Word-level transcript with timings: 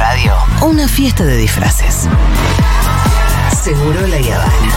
Radio, 0.00 0.32
una 0.62 0.88
fiesta 0.88 1.24
de 1.24 1.36
disfraces. 1.36 2.08
Seguro 3.62 4.00
la 4.06 4.16
Habana. 4.16 4.72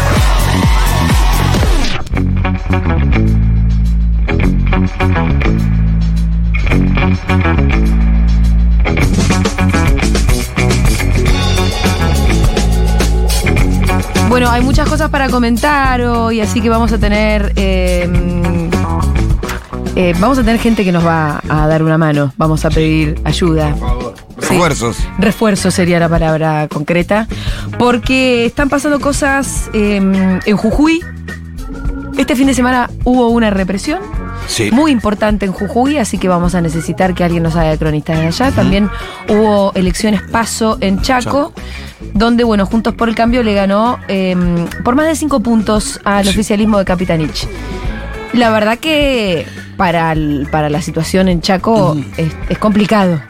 Bueno, 14.27 14.49
hay 14.51 14.61
muchas 14.61 14.89
cosas 14.89 15.09
para 15.09 15.29
comentar 15.29 16.01
hoy, 16.01 16.41
así 16.41 16.59
que 16.59 16.67
vamos 16.67 16.91
a 16.91 16.97
tener. 16.97 17.53
eh, 17.55 18.09
eh, 19.95 20.13
vamos 20.19 20.37
a 20.37 20.41
tener 20.41 20.59
gente 20.59 20.83
que 20.83 20.91
nos 20.91 21.05
va 21.05 21.39
a 21.47 21.67
dar 21.67 21.81
una 21.81 21.97
mano. 21.97 22.33
Vamos 22.35 22.65
a 22.65 22.69
pedir 22.69 23.21
ayuda. 23.23 23.73
Sí. 24.43 24.49
Refuerzos. 24.53 24.97
Refuerzo 25.17 25.71
sería 25.71 25.99
la 25.99 26.09
palabra 26.09 26.67
concreta. 26.67 27.27
Porque 27.79 28.45
están 28.45 28.69
pasando 28.69 28.99
cosas 28.99 29.69
eh, 29.73 29.97
en 30.45 30.57
Jujuy. 30.57 31.01
Este 32.17 32.35
fin 32.35 32.47
de 32.47 32.53
semana 32.53 32.89
hubo 33.05 33.29
una 33.29 33.49
represión 33.49 33.99
Sí. 34.47 34.69
muy 34.71 34.91
importante 34.91 35.45
en 35.45 35.53
Jujuy, 35.53 35.97
así 35.97 36.17
que 36.17 36.27
vamos 36.27 36.53
a 36.53 36.61
necesitar 36.61 37.13
que 37.15 37.23
alguien 37.23 37.43
nos 37.43 37.55
haga 37.55 37.69
de 37.71 37.77
cronista 37.77 38.13
de 38.13 38.27
allá. 38.27 38.51
También 38.51 38.89
hubo 39.29 39.71
elecciones 39.73 40.21
paso 40.21 40.77
en 40.81 41.01
Chaco, 41.01 41.53
donde, 42.13 42.43
bueno, 42.43 42.65
Juntos 42.65 42.93
por 42.93 43.07
el 43.09 43.15
Cambio 43.15 43.41
le 43.41 43.53
ganó 43.53 43.97
eh, 44.09 44.35
por 44.83 44.95
más 44.95 45.07
de 45.07 45.15
cinco 45.15 45.39
puntos 45.39 45.99
al 46.03 46.27
oficialismo 46.27 46.77
de 46.77 46.85
Capitanich. 46.85 47.47
La 48.33 48.49
verdad 48.49 48.77
que 48.79 49.45
para, 49.77 50.11
el- 50.11 50.47
para 50.51 50.69
la 50.69 50.81
situación 50.81 51.29
en 51.29 51.41
Chaco 51.41 51.95
es, 52.17 52.31
es 52.49 52.57
complicado. 52.57 53.21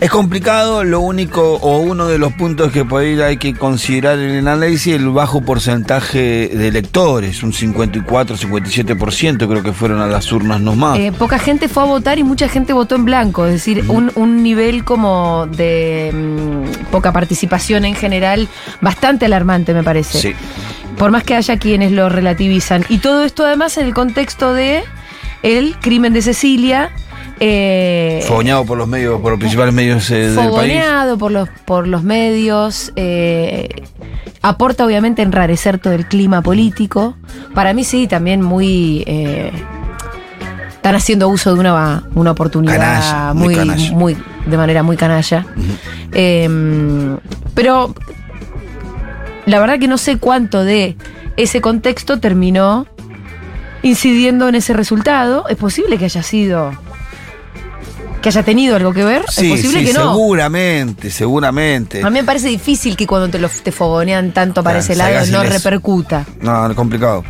Es 0.00 0.08
complicado, 0.08 0.82
lo 0.82 1.00
único 1.00 1.56
o 1.56 1.76
uno 1.76 2.06
de 2.06 2.16
los 2.16 2.32
puntos 2.32 2.72
que 2.72 2.86
por 2.86 3.02
ahí 3.02 3.20
hay 3.20 3.36
que 3.36 3.52
considerar 3.52 4.18
en 4.18 4.30
el 4.30 4.48
análisis 4.48 4.94
el 4.94 5.10
bajo 5.10 5.42
porcentaje 5.42 6.48
de 6.48 6.68
electores, 6.68 7.42
un 7.42 7.52
54, 7.52 8.38
57% 8.38 9.46
creo 9.46 9.62
que 9.62 9.74
fueron 9.74 10.00
a 10.00 10.06
las 10.06 10.32
urnas 10.32 10.58
nomás. 10.58 10.98
Eh, 10.98 11.12
poca 11.12 11.38
gente 11.38 11.68
fue 11.68 11.82
a 11.82 11.86
votar 11.86 12.18
y 12.18 12.22
mucha 12.22 12.48
gente 12.48 12.72
votó 12.72 12.94
en 12.94 13.04
blanco, 13.04 13.44
es 13.44 13.52
decir, 13.52 13.84
un, 13.88 14.10
un 14.14 14.42
nivel 14.42 14.84
como 14.84 15.46
de 15.46 16.10
mm, 16.14 16.90
poca 16.90 17.12
participación 17.12 17.84
en 17.84 17.94
general 17.94 18.48
bastante 18.80 19.26
alarmante 19.26 19.74
me 19.74 19.82
parece. 19.82 20.18
Sí. 20.18 20.34
Por 20.96 21.10
más 21.10 21.24
que 21.24 21.34
haya 21.34 21.58
quienes 21.58 21.92
lo 21.92 22.08
relativizan. 22.08 22.86
Y 22.88 22.98
todo 22.98 23.22
esto 23.22 23.44
además 23.44 23.76
en 23.76 23.84
el 23.84 23.92
contexto 23.92 24.54
de 24.54 24.82
el 25.42 25.76
crimen 25.78 26.14
de 26.14 26.22
Cecilia. 26.22 26.90
Eh, 27.42 28.22
Fogoneado 28.28 28.66
por 28.66 28.76
los 28.76 28.86
medios, 28.86 29.18
por 29.20 29.30
los 29.32 29.40
principales 29.40 29.72
medios 29.72 30.10
eh, 30.10 30.14
del 30.28 30.34
país. 30.36 30.48
fogoneado 30.50 31.16
por 31.18 31.32
los, 31.32 31.48
por 31.64 31.86
los 31.88 32.02
medios. 32.02 32.92
eh, 32.96 33.68
aporta 34.42 34.84
obviamente 34.86 35.22
enrarecer 35.22 35.78
todo 35.78 35.94
el 35.94 36.06
clima 36.06 36.42
político. 36.42 37.16
Para 37.54 37.72
mí 37.72 37.82
sí, 37.84 38.06
también 38.06 38.42
muy... 38.42 39.04
eh, 39.06 39.50
están 40.68 40.94
haciendo 40.94 41.28
uso 41.28 41.54
de 41.54 41.60
una, 41.60 42.04
una 42.14 42.30
oportunidad 42.30 42.78
Canalla, 42.78 43.34
muy 43.34 43.48
muy, 43.48 43.54
canalla. 43.56 43.92
muy- 43.92 44.16
de 44.46 44.56
manera 44.56 44.82
muy 44.82 44.96
canalla. 44.96 45.44
Eh, 46.12 46.48
pero 47.54 47.94
la 49.46 49.60
verdad 49.60 49.78
que 49.78 49.88
no 49.88 49.98
sé 49.98 50.16
cuánto 50.18 50.64
de 50.64 50.96
ese 51.36 51.60
contexto 51.60 52.18
terminó 52.20 52.86
incidiendo 53.82 54.48
en 54.48 54.54
ese 54.54 54.72
resultado. 54.72 55.46
Es 55.48 55.56
posible 55.56 55.98
que 55.98 56.06
haya 56.06 56.22
sido. 56.22 56.72
Que 58.20 58.28
haya 58.28 58.42
tenido 58.42 58.76
algo 58.76 58.92
que 58.92 59.04
ver. 59.04 59.24
Sí, 59.28 59.52
es 59.52 59.58
posible 59.62 59.80
sí, 59.80 59.86
que 59.86 59.92
no. 59.92 60.12
seguramente, 60.12 61.10
seguramente. 61.10 62.02
A 62.02 62.10
mí 62.10 62.18
me 62.20 62.24
parece 62.24 62.48
difícil 62.48 62.96
que 62.96 63.06
cuando 63.06 63.28
te, 63.28 63.38
lo, 63.38 63.48
te 63.48 63.72
fogonean 63.72 64.32
tanto 64.32 64.62
para 64.62 64.80
Claro, 64.80 64.92
ese 64.92 65.30
lado 65.30 65.44
no 65.44 65.50
repercuta. 65.50 66.26
No, 66.40 66.68
no, 66.68 66.74
complicado. 66.74 67.24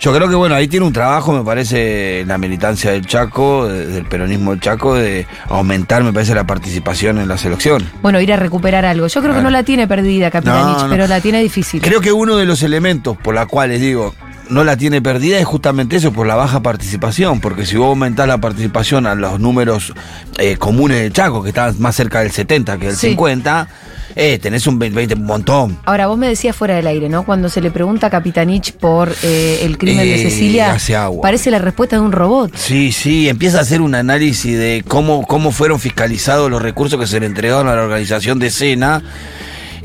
Yo 0.00 0.12
creo 0.14 0.28
que 0.28 0.34
bueno, 0.34 0.54
ahí 0.54 0.68
tiene 0.68 0.84
un 0.84 0.92
trabajo, 0.92 1.32
me 1.32 1.42
parece, 1.44 2.24
la 2.26 2.36
militancia 2.36 2.90
del 2.90 3.06
Chaco, 3.06 3.68
de- 3.68 3.86
del 3.86 4.04
peronismo 4.04 4.50
del 4.50 4.60
Chaco, 4.60 4.94
de 4.94 5.26
aumentar, 5.48 6.02
me 6.02 6.12
parece, 6.12 6.34
la 6.34 6.44
participación 6.46 7.18
en 7.18 7.28
la 7.28 7.38
selección. 7.38 7.88
Bueno, 8.02 8.20
ir 8.20 8.30
a 8.32 8.36
recuperar 8.36 8.84
algo. 8.84 9.06
Yo 9.06 9.20
creo 9.20 9.32
que 9.32 9.36
Claro. 9.36 9.44
no 9.44 9.50
la 9.50 9.62
tiene 9.62 9.86
perdida 9.88 10.30
Capitanich, 10.30 10.76
No, 10.76 10.82
no. 10.84 10.90
pero 10.90 11.06
la 11.06 11.20
tiene 11.20 11.40
difícil. 11.40 11.80
Creo 11.80 12.00
que 12.02 12.12
uno 12.12 12.36
de 12.36 12.44
los 12.44 12.62
elementos 12.62 13.16
por 13.16 13.34
la 13.34 13.46
cuales 13.46 13.80
digo 13.80 14.14
no 14.50 14.64
la 14.64 14.76
tiene 14.76 15.00
perdida 15.02 15.38
es 15.38 15.44
justamente 15.44 15.96
eso, 15.96 16.12
por 16.12 16.26
la 16.26 16.34
baja 16.34 16.60
participación, 16.60 17.40
porque 17.40 17.66
si 17.66 17.76
vos 17.76 17.88
aumentás 17.88 18.26
la 18.28 18.38
participación 18.38 19.06
a 19.06 19.14
los 19.14 19.40
números 19.40 19.92
eh, 20.38 20.56
comunes 20.56 21.00
del 21.00 21.12
Chaco, 21.12 21.42
que 21.42 21.50
estaban 21.50 21.74
más 21.80 21.96
cerca 21.96 22.20
del 22.20 22.30
70 22.32 22.78
que 22.78 22.86
del 22.86 22.96
Sí. 22.96 23.08
50, 23.10 23.68
eh, 24.16 24.38
tenés 24.38 24.66
un 24.66 24.78
20, 24.78 24.94
20, 24.96 25.14
un 25.14 25.24
montón. 25.24 25.78
Ahora, 25.84 26.06
vos 26.06 26.16
me 26.16 26.28
decías 26.28 26.54
fuera 26.54 26.76
del 26.76 26.86
aire, 26.86 27.08
¿no? 27.08 27.24
Cuando 27.24 27.48
se 27.48 27.60
le 27.60 27.70
pregunta 27.70 28.06
a 28.06 28.10
Capitanich 28.10 28.72
por 28.72 29.12
eh, 29.22 29.60
el 29.62 29.76
crimen 29.78 30.06
de 30.08 30.18
Cecilia, 30.22 30.76
parece 31.20 31.50
la 31.50 31.58
respuesta 31.58 31.96
de 31.96 32.02
un 32.02 32.12
robot. 32.12 32.54
Sí, 32.56 32.92
sí, 32.92 33.28
empieza 33.28 33.58
a 33.58 33.62
hacer 33.62 33.80
un 33.80 33.94
análisis 33.94 34.56
de 34.56 34.84
cómo, 34.86 35.26
cómo 35.26 35.50
fueron 35.50 35.80
fiscalizados 35.80 36.50
los 36.50 36.62
recursos 36.62 36.98
que 37.00 37.06
se 37.06 37.18
le 37.18 37.26
entregaron 37.26 37.66
a 37.68 37.74
la 37.74 37.82
organización 37.82 38.38
de 38.38 38.50
Sena 38.50 39.02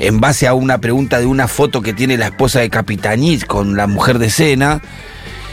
en 0.00 0.18
base 0.18 0.46
a 0.46 0.54
una 0.54 0.78
pregunta 0.78 1.20
de 1.20 1.26
una 1.26 1.46
foto 1.46 1.82
que 1.82 1.92
tiene 1.92 2.16
la 2.16 2.26
esposa 2.26 2.60
de 2.60 2.70
Capitanich 2.70 3.46
con 3.46 3.76
la 3.76 3.86
mujer 3.86 4.18
de 4.18 4.30
Sena. 4.30 4.80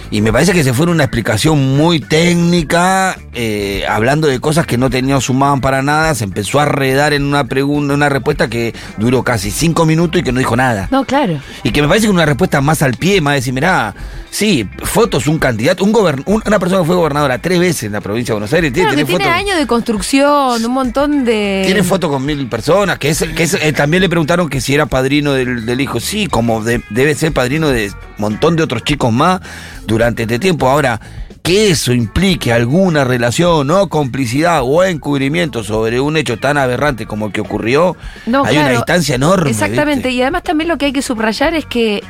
Y 0.10 0.22
me 0.22 0.32
parece 0.32 0.54
que 0.54 0.64
se 0.64 0.74
fue 0.74 0.86
en 0.86 0.92
una 0.94 1.04
explicación 1.04 1.76
muy 1.78 2.00
técnica, 2.00 3.18
eh, 3.34 3.84
hablando 3.90 4.28
de 4.28 4.40
cosas 4.40 4.66
que 4.66 4.78
no 4.78 4.90
tenían 4.90 5.20
sumaban 5.20 5.60
para 5.60 5.82
nada. 5.82 6.16
Se 6.16 6.24
empezó 6.24 6.60
a 6.62 6.66
redar 6.66 7.14
en 7.14 7.24
una 7.24 7.44
pregunta, 7.44 7.94
una 7.94 8.08
respuesta 8.08 8.48
que 8.48 8.74
duró 8.98 9.24
casi 9.24 9.52
cinco 9.52 9.86
minutos 9.86 10.22
y 10.22 10.24
que 10.24 10.32
no 10.32 10.40
dijo 10.40 10.56
nada. 10.56 10.88
No, 10.92 11.04
claro. 11.04 11.40
Y 11.64 11.72
que 11.72 11.82
me 11.82 11.88
parece 11.90 12.08
que 12.08 12.12
una 12.12 12.26
respuesta 12.26 12.62
más 12.62 12.82
al 12.82 12.94
pie, 12.94 13.20
más 13.20 13.36
decir, 13.36 13.54
mirá, 13.54 13.94
sí, 14.30 14.68
fotos, 14.84 15.28
un 15.28 15.40
candidato, 15.40 15.84
un 15.84 15.98
una 16.46 16.60
persona 16.60 16.82
que 16.82 16.88
fue 16.88 16.96
gobernadora 16.96 17.40
tres 17.40 17.60
veces 17.60 17.84
en 17.84 17.92
la 17.92 18.02
provincia 18.02 18.32
de 18.34 18.36
Buenos 18.40 18.54
Aires, 18.54 18.72
tiene, 18.72 18.96
que 18.96 19.04
tiene 19.04 19.26
años 19.26 19.58
de 19.58 19.68
construcción, 19.68 20.64
un 20.64 20.72
montón 20.72 21.26
de. 21.26 21.64
Tiene 21.66 21.84
fotos 21.84 22.10
con 22.10 22.26
mil 22.26 22.48
personas, 22.48 22.98
que 22.98 23.10
es, 23.10 23.24
que 23.36 23.44
es- 23.44 23.56
eh, 23.56 23.74
también 23.74 24.02
le 24.02 24.10
preguntaron 24.10 24.48
que 24.48 24.62
si 24.62 24.74
era 24.74 24.86
padrino 24.86 25.34
del, 25.34 25.66
del 25.66 25.82
hijo. 25.82 26.00
Sí, 26.00 26.28
como 26.28 26.64
de- 26.64 26.82
debe 26.92 27.14
ser 27.16 27.34
padrino 27.34 27.68
de 27.70 27.88
un 27.88 27.96
montón 28.20 28.56
de 28.56 28.64
otros 28.64 28.84
chicos 28.84 29.12
más 29.12 29.42
durante 29.88 30.24
este 30.24 30.38
tiempo. 30.40 30.68
Ahora, 30.70 31.00
que 31.42 31.70
eso 31.72 31.94
implique 31.94 32.52
alguna 32.52 33.06
relación 33.06 33.72
o 33.72 33.88
complicidad 33.88 34.62
o 34.64 34.84
encubrimiento 34.84 35.64
sobre 35.64 36.00
un 36.02 36.18
hecho 36.18 36.38
tan 36.38 36.58
aberrante 36.58 37.06
como 37.06 37.28
el 37.28 37.32
que 37.32 37.40
ocurrió, 37.42 37.96
No, 38.26 38.44
hay 38.44 38.54
claro. 38.56 38.68
una 38.68 38.76
distancia 38.78 39.16
enorme. 39.16 39.50
Exactamente. 39.50 40.10
¿viste? 40.10 40.12
Y 40.12 40.22
además 40.22 40.44
también 40.44 40.68
lo 40.68 40.78
que 40.78 40.86
hay 40.88 40.92
que 40.94 41.02
subrayar 41.02 41.54
es 41.54 41.66
que 41.66 42.04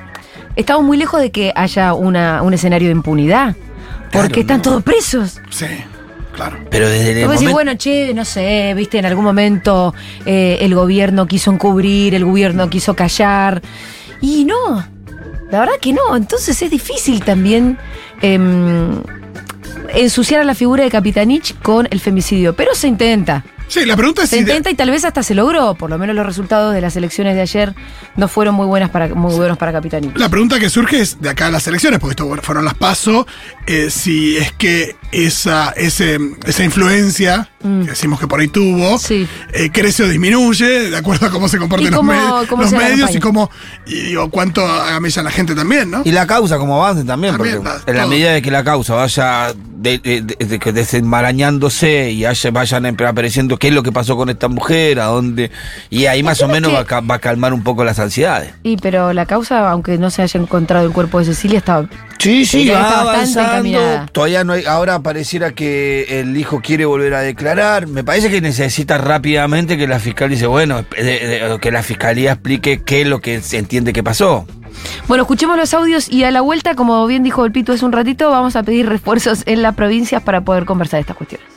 estamos 0.55 0.83
muy 0.83 0.97
lejos 0.97 1.21
de 1.21 1.29
que 1.31 1.53
haya 1.55 1.93
una, 1.93 2.41
un 2.41 2.53
escenario 2.55 2.87
de 2.87 2.93
impunidad. 2.93 3.55
Porque 4.11 4.27
Claro, 4.29 4.41
están 4.41 4.57
no. 4.57 4.63
todos 4.63 4.83
presos. 4.83 5.39
Sí, 5.51 5.65
claro. 6.33 6.57
Pero 6.71 6.89
desde 6.89 7.21
el 7.21 7.27
Vos 7.27 7.33
decís, 7.35 7.49
momento- 7.49 7.53
bueno, 7.53 7.73
che, 7.75 8.13
no 8.15 8.25
sé, 8.25 8.73
viste, 8.75 8.97
en 8.97 9.05
algún 9.05 9.25
momento 9.25 9.93
eh, 10.25 10.57
el 10.61 10.73
gobierno 10.73 11.27
quiso 11.27 11.51
encubrir, 11.51 12.15
el 12.15 12.25
gobierno 12.25 12.69
quiso 12.71 12.95
callar. 12.95 13.61
Y 14.21 14.45
no, 14.45 14.83
la 15.51 15.59
verdad 15.59 15.75
que 15.81 15.93
no. 15.93 16.15
Entonces 16.15 16.61
es 16.61 16.69
difícil 16.71 17.23
también 17.23 17.77
em, 18.21 19.01
ensuciar 19.93 20.41
a 20.41 20.43
la 20.43 20.55
figura 20.55 20.83
de 20.83 20.89
Capitanich 20.91 21.57
con 21.61 21.87
el 21.91 21.99
femicidio. 21.99 22.55
Pero 22.55 22.75
se 22.75 22.87
intenta. 22.87 23.43
Sí, 23.69 23.83
la 23.85 23.97
pregunta 23.97 24.23
es 24.23 24.29
Se 24.29 24.37
si 24.37 24.43
de- 24.45 24.51
intenta 24.51 24.69
y 24.71 24.75
tal 24.75 24.89
vez 24.91 25.03
hasta 25.03 25.23
se 25.23 25.35
logró. 25.35 25.75
Por 25.75 25.89
lo 25.89 25.97
menos 25.97 26.15
los 26.15 26.25
resultados 26.25 26.73
de 26.73 26.79
las 26.79 26.95
elecciones 26.95 27.35
de 27.35 27.41
ayer 27.41 27.75
no 28.15 28.29
fueron 28.29 28.55
muy 28.55 28.65
buenas 28.65 28.89
para 28.91 29.09
muy 29.13 29.35
buenos 29.35 29.57
para 29.57 29.73
Capitanich. 29.73 30.15
La 30.17 30.29
pregunta 30.29 30.57
que 30.57 30.69
surge 30.69 31.01
es 31.01 31.19
de 31.19 31.29
acá 31.29 31.47
a 31.47 31.51
las 31.51 31.67
elecciones, 31.67 31.99
porque 31.99 32.11
esto 32.11 32.33
fueron 32.43 32.63
las 32.63 32.75
paso, 32.75 33.27
eh, 33.65 33.89
si 33.89 34.37
es 34.37 34.53
que 34.53 34.95
esa, 35.11 35.71
ese, 35.71 36.17
esa 36.45 36.63
influencia 36.63 37.49
que 37.61 37.89
decimos 37.89 38.19
que 38.19 38.27
por 38.27 38.39
ahí 38.39 38.47
tuvo, 38.47 38.95
Mm. 38.95 38.99
Sí. 38.99 39.27
eh, 39.53 39.69
crece 39.71 40.03
o 40.03 40.07
disminuye, 40.07 40.89
de 40.89 40.97
acuerdo 40.97 41.25
a 41.27 41.31
cómo 41.31 41.47
se 41.49 41.57
comporten 41.57 41.89
los, 41.91 41.99
cómo- 41.99 42.11
med- 42.11 42.47
cómo 42.47 42.61
los 42.63 42.71
medios 42.71 43.13
y 43.15 43.19
cómo, 43.19 43.49
y 43.85 43.95
digo, 44.09 44.29
cuánto 44.29 44.65
agamella 44.65 45.23
la 45.23 45.31
gente 45.31 45.55
también, 45.55 45.89
¿no? 45.89 46.01
Y 46.05 46.11
la 46.11 46.27
causa 46.27 46.57
como 46.57 46.75
avance 46.83 47.03
también, 47.03 47.33
También, 47.35 47.57
porque 47.63 47.69
va, 47.69 47.81
en 47.87 47.97
la 47.97 48.05
medida 48.07 48.31
de 48.33 48.41
que 48.41 48.51
la 48.51 48.63
causa 48.63 48.93
vaya 48.95 49.53
de, 49.79 49.97
de- 49.99 50.21
de- 50.21 50.45
de- 50.45 50.59
que 50.59 50.71
desenmarañándose 50.71 52.11
y 52.11 52.25
haya- 52.25 52.51
vayan 52.51 52.85
apareciendo 52.85 53.57
qué 53.57 53.67
es 53.69 53.73
lo 53.73 53.83
que 53.83 53.91
pasó 53.91 54.15
con 54.15 54.29
esta 54.29 54.47
mujer, 54.47 54.99
a 54.99 55.05
dónde, 55.05 55.51
y 55.89 56.05
ahí 56.05 56.23
más 56.23 56.41
o 56.41 56.47
menos 56.47 56.69
que- 56.69 56.75
va, 56.75 56.81
a 56.81 56.85
ca- 56.85 56.99
va 57.01 57.15
a 57.15 57.19
calmar 57.19 57.53
un 57.53 57.63
poco 57.63 57.83
las 57.83 57.99
ansiedades. 57.99 58.53
Y 58.63 58.77
pero 58.77 59.13
la 59.13 59.25
causa, 59.25 59.69
aunque 59.71 59.97
no 59.97 60.09
se 60.09 60.21
haya 60.21 60.39
encontrado 60.39 60.85
el 60.85 60.91
cuerpo 60.93 61.19
de 61.19 61.25
Cecilia, 61.25 61.57
estaba 61.59 61.87
Sí, 62.19 62.45
Sí, 62.45 62.67
va 62.67 62.81
está 62.81 63.01
avanzando. 63.01 63.79
Todavía 64.11 64.43
no 64.43 64.53
hay, 64.53 64.65
ahora 64.65 64.99
pareciera 64.99 65.51
que 65.51 66.19
el 66.19 66.35
hijo 66.35 66.61
quiere 66.61 66.85
volver 66.85 67.13
a 67.13 67.19
declarar. 67.21 67.46
Me 67.87 68.03
parece 68.03 68.29
que 68.29 68.41
necesita 68.41 68.97
rápidamente 68.97 69.77
que 69.77 69.87
la 69.87 69.99
fiscal 69.99 70.29
dice, 70.29 70.47
bueno, 70.47 70.83
de- 70.95 71.03
de- 71.03 71.57
que 71.61 71.71
la 71.71 71.81
fiscalía 71.81 72.33
explique 72.33 72.81
qué 72.83 73.01
es 73.01 73.07
lo 73.07 73.21
que 73.21 73.39
se 73.41 73.57
entiende 73.57 73.93
que 73.93 74.03
pasó. 74.03 74.45
Bueno, 75.07 75.23
escuchemos 75.23 75.55
los 75.57 75.73
audios 75.73 76.09
y 76.09 76.23
a 76.25 76.31
la 76.31 76.41
vuelta, 76.41 76.75
como 76.75 77.07
bien 77.07 77.23
dijo 77.23 77.45
el 77.45 77.53
Pito 77.53 77.71
hace 77.71 77.85
un 77.85 77.93
ratito, 77.93 78.29
vamos 78.31 78.55
a 78.57 78.63
pedir 78.63 78.87
refuerzos 78.89 79.43
en 79.45 79.61
las 79.61 79.75
provincias 79.75 80.21
para 80.23 80.41
poder 80.41 80.65
conversar 80.65 80.99
estas 80.99 81.15
cuestiones. 81.15 81.47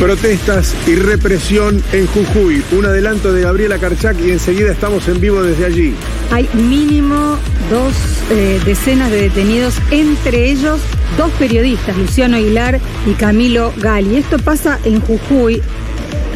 Protestas 0.00 0.74
y 0.88 0.96
represión 0.96 1.80
en 1.92 2.08
Jujuy. 2.08 2.64
Un 2.72 2.86
adelanto 2.86 3.32
de 3.32 3.42
Gabriela 3.42 3.78
Karchak 3.78 4.16
y 4.20 4.32
enseguida 4.32 4.72
estamos 4.72 5.06
en 5.06 5.20
vivo 5.20 5.42
desde 5.44 5.64
allí. 5.64 5.94
Hay 6.32 6.48
mínimo 6.54 7.38
dos 7.70 7.94
eh, 8.30 8.60
decenas 8.64 9.12
de 9.12 9.22
detenidos, 9.22 9.74
entre 9.92 10.50
ellos 10.50 10.80
dos 11.16 11.30
periodistas, 11.32 11.96
Luciano 11.96 12.36
Aguilar 12.36 12.80
y 13.06 13.12
Camilo 13.12 13.72
Gali. 13.78 14.16
Esto 14.16 14.38
pasa 14.38 14.78
en 14.84 15.00
Jujuy 15.00 15.62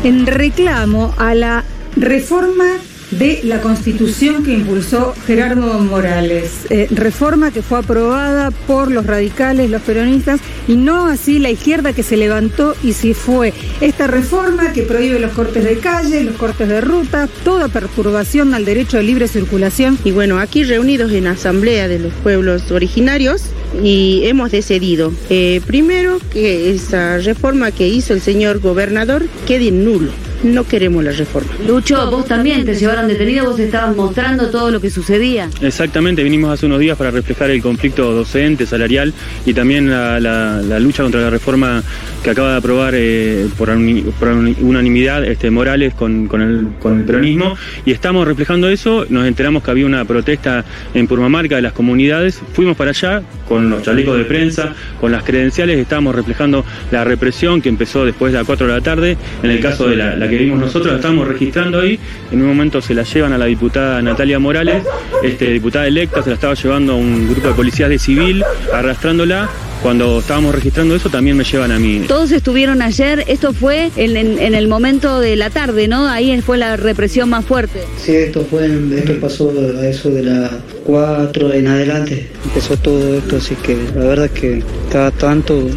en 0.05 0.27
reclamo 0.27 1.15
a 1.19 1.35
la 1.35 1.65
reforma 1.97 2.65
de 3.11 3.41
la 3.45 3.61
constitución 3.61 4.43
que 4.43 4.53
impulsó 4.53 5.15
Gerardo 5.27 5.79
Morales. 5.79 6.67
Eh, 6.71 6.89
reforma 6.91 7.51
que 7.51 7.63
fue 7.63 7.79
aprobada 7.79 8.51
por 8.51 8.91
los 8.91 9.07
radicales, 9.07 9.71
los 9.71 9.83
peronistas, 9.83 10.41
y 10.69 10.77
no 10.77 11.07
así 11.07 11.39
la 11.39 11.51
izquierda 11.51 11.93
que 11.93 12.03
se 12.03 12.17
levantó 12.17 12.75
y 12.83 12.93
se 12.93 13.15
fue. 13.15 13.53
Esta 13.81 14.07
reforma 14.07 14.73
que 14.73 14.83
prohíbe 14.83 15.21
los 15.21 15.33
cortes 15.33 15.65
de 15.65 15.79
calle, 15.79 16.25
los 16.25 16.37
cortes 16.37 16.69
de 16.69 16.81
ruta, 16.81 17.29
toda 17.45 17.69
perturbación 17.69 18.55
al 18.55 18.65
derecho 18.65 18.97
de 18.97 19.05
libre 19.05 19.29
circulación. 19.29 19.99
Y 20.05 20.11
bueno, 20.11 20.39
aquí 20.39 20.65
reunidos 20.65 21.13
en 21.13 21.27
Asamblea 21.27 21.89
de 21.89 21.99
los 21.99 22.13
Pueblos 22.15 22.71
Originarios 22.71 23.43
y 23.83 24.23
hemos 24.25 24.51
decidido, 24.51 25.13
eh, 25.31 25.61
primero, 25.67 26.19
que 26.33 26.71
esa 26.71 27.19
reforma 27.19 27.71
que 27.71 27.89
hizo 27.89 28.15
el 28.15 28.21
señor 28.21 28.61
gobernador 28.61 29.27
quede 29.47 29.71
nulo 29.71 30.11
no 30.55 30.65
queremos 30.65 31.03
la 31.05 31.13
reforma. 31.13 31.53
Lucho, 31.67 32.11
vos 32.11 32.27
también 32.27 32.65
te 32.65 32.75
llevaron 32.75 33.09
detenido, 33.09 33.47
vos 33.47 33.59
estabas 33.59 33.97
mostrando 33.97 34.51
todo 34.51 34.71
lo 34.71 34.81
que 34.81 34.91
sucedía. 34.91 35.49
Exactamente, 35.61 36.23
vinimos 36.23 36.53
hace 36.53 36.67
unos 36.67 36.81
días 36.81 36.97
para 36.97 37.11
reflejar 37.11 37.51
el 37.51 37.63
conflicto 37.63 38.13
docente, 38.13 38.67
salarial 38.67 39.13
y 39.45 39.55
también 39.55 39.91
la, 39.91 40.79
lucha 40.81 41.03
contra 41.03 41.21
la 41.21 41.31
reforma 41.31 41.83
que 42.23 42.31
acaba 42.31 42.53
de 42.53 42.57
aprobar 42.59 42.95
eh, 42.97 43.49
por, 43.57 43.71
unanimidad 43.71 45.25
este, 45.25 45.51
Morales 45.51 45.95
con, 45.95 46.29
el, 46.41 46.69
con 46.81 46.99
el 46.99 47.05
peronismo 47.05 47.57
y 47.85 47.93
estamos 47.93 48.27
reflejando 48.27 48.69
eso, 48.69 49.07
nos 49.09 49.27
enteramos 49.27 49.63
que 49.63 49.71
había 49.71 49.87
una 49.87 50.05
protesta 50.05 50.65
en 50.95 51.07
Purmamarca 51.07 51.57
de 51.57 51.63
las 51.63 51.73
comunidades, 51.73 52.41
fuimos 52.53 52.77
para 52.77 52.91
allá 52.91 53.23
con 53.49 53.71
los 53.71 53.83
chalecos 53.83 54.17
de 54.19 54.25
prensa, 54.25 54.75
con 55.01 55.13
las 55.13 55.23
credenciales, 55.23 55.79
estábamos 55.79 56.15
reflejando 56.15 56.65
la 56.91 57.05
represión 57.05 57.63
que 57.63 57.69
empezó 57.69 58.05
después 58.05 58.33
de 58.33 58.39
las 58.39 58.47
4 58.47 58.67
de 58.67 58.73
la 58.73 58.81
tarde, 58.81 59.17
en 59.43 59.51
el 59.51 59.61
caso 59.61 59.89
de 59.89 59.97
la 59.97 60.29
que 60.29 60.37
vimos 60.37 60.59
nosotros, 60.59 60.93
la 60.93 60.97
estamos 60.97 61.27
registrando 61.27 61.81
ahí. 61.81 61.99
En 62.31 62.43
un 62.43 62.49
momento 62.49 62.81
se 62.81 62.95
la 62.95 63.03
llevan 63.03 63.33
a 63.33 63.39
la 63.39 63.47
diputada 63.47 64.03
Natalia 64.03 64.39
Morales, 64.39 64.83
este, 65.23 65.51
diputada 65.51 65.87
electa, 65.87 66.23
se 66.23 66.31
la 66.31 66.35
estaba 66.35 66.55
llevando 66.55 66.95
a 66.95 66.97
un 66.97 67.29
grupo 67.29 67.49
de 67.49 67.55
policías 67.55 67.89
de 67.89 67.99
civil, 67.99 68.45
arrastrándola. 68.73 69.49
Cuando 69.83 70.19
estábamos 70.19 70.55
registrando 70.55 70.97
eso, 70.97 71.09
también 71.11 71.37
me 71.37 71.45
llevan 71.45 71.71
a 71.71 71.79
mí. 71.79 72.05
Todos 72.09 72.33
estuvieron 72.33 72.83
ayer, 72.83 73.25
esto 73.29 73.53
fue 73.53 73.91
en, 73.97 74.17
el 74.17 74.69
momento 74.69 75.21
de 75.21 75.37
la 75.37 75.51
tarde, 75.51 75.87
¿no? 75.89 76.09
Ahí 76.09 76.41
fue 76.41 76.59
la 76.59 76.77
represión 76.77 77.29
más 77.29 77.45
fuerte. 77.45 77.83
Sí, 77.97 78.15
esto 78.15 78.45
fue, 78.49 78.67
esto 78.97 79.21
pasó 79.21 79.53
a 79.81 79.87
eso 79.87 80.11
de 80.11 80.23
las 80.23 80.51
4 80.85 81.53
en 81.53 81.67
adelante. 81.69 82.27
Empezó 82.45 82.77
todo 82.77 83.15
esto, 83.17 83.37
así 83.37 83.55
que 83.57 83.77
la 83.95 84.05
verdad 84.07 84.27
es 84.27 84.33
que 84.33 84.63
cada 84.91 85.11
tanto 85.11 85.69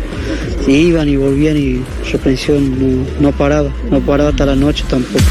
iban 0.67 1.09
y 1.09 1.17
volvían 1.17 1.57
y 1.57 1.81
represión 2.11 3.05
no, 3.19 3.31
paraba, 3.31 3.71
no 3.89 3.99
paraba 4.01 4.29
hasta 4.29 4.45
la 4.45 4.55
noche 4.55 4.83
tampoco. 4.89 5.23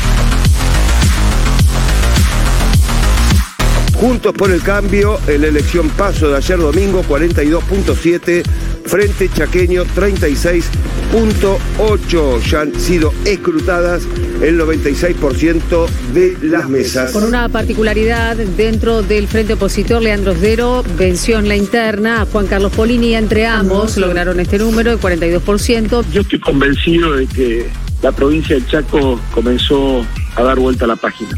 Juntos 4.00 4.32
por 4.32 4.50
el 4.52 4.62
cambio, 4.62 5.18
en 5.26 5.40
la 5.40 5.48
elección 5.48 5.90
paso 5.90 6.28
de 6.28 6.36
ayer 6.36 6.56
domingo 6.56 7.02
42.7, 7.02 8.44
Frente 8.84 9.28
Chaqueño 9.28 9.84
36.8. 9.86 12.40
Ya 12.48 12.60
han 12.60 12.78
sido 12.78 13.12
escrutadas 13.24 14.04
el 14.40 14.60
96% 14.60 15.88
de 16.14 16.38
las 16.42 16.68
mesas. 16.68 17.10
Por 17.10 17.24
una 17.24 17.48
particularidad 17.48 18.36
dentro 18.36 19.02
del 19.02 19.26
frente 19.26 19.54
opositor, 19.54 20.00
Leandro 20.00 20.30
Osdero 20.30 20.84
venció 20.96 21.40
en 21.40 21.48
la 21.48 21.56
interna 21.56 22.22
a 22.22 22.26
Juan 22.26 22.46
Carlos 22.46 22.70
Polini. 22.72 23.16
Entre 23.16 23.46
ambos 23.46 23.96
lograron 23.96 24.38
este 24.38 24.58
número 24.58 24.96
de 24.96 25.02
42%. 25.02 26.04
Yo 26.12 26.20
estoy 26.20 26.38
convencido 26.38 27.14
de 27.14 27.26
que 27.26 27.66
la 28.02 28.12
provincia 28.12 28.54
del 28.54 28.66
Chaco 28.66 29.20
comenzó 29.32 30.04
a 30.36 30.42
dar 30.42 30.58
vuelta 30.58 30.84
a 30.84 30.88
la 30.88 30.96
página. 30.96 31.30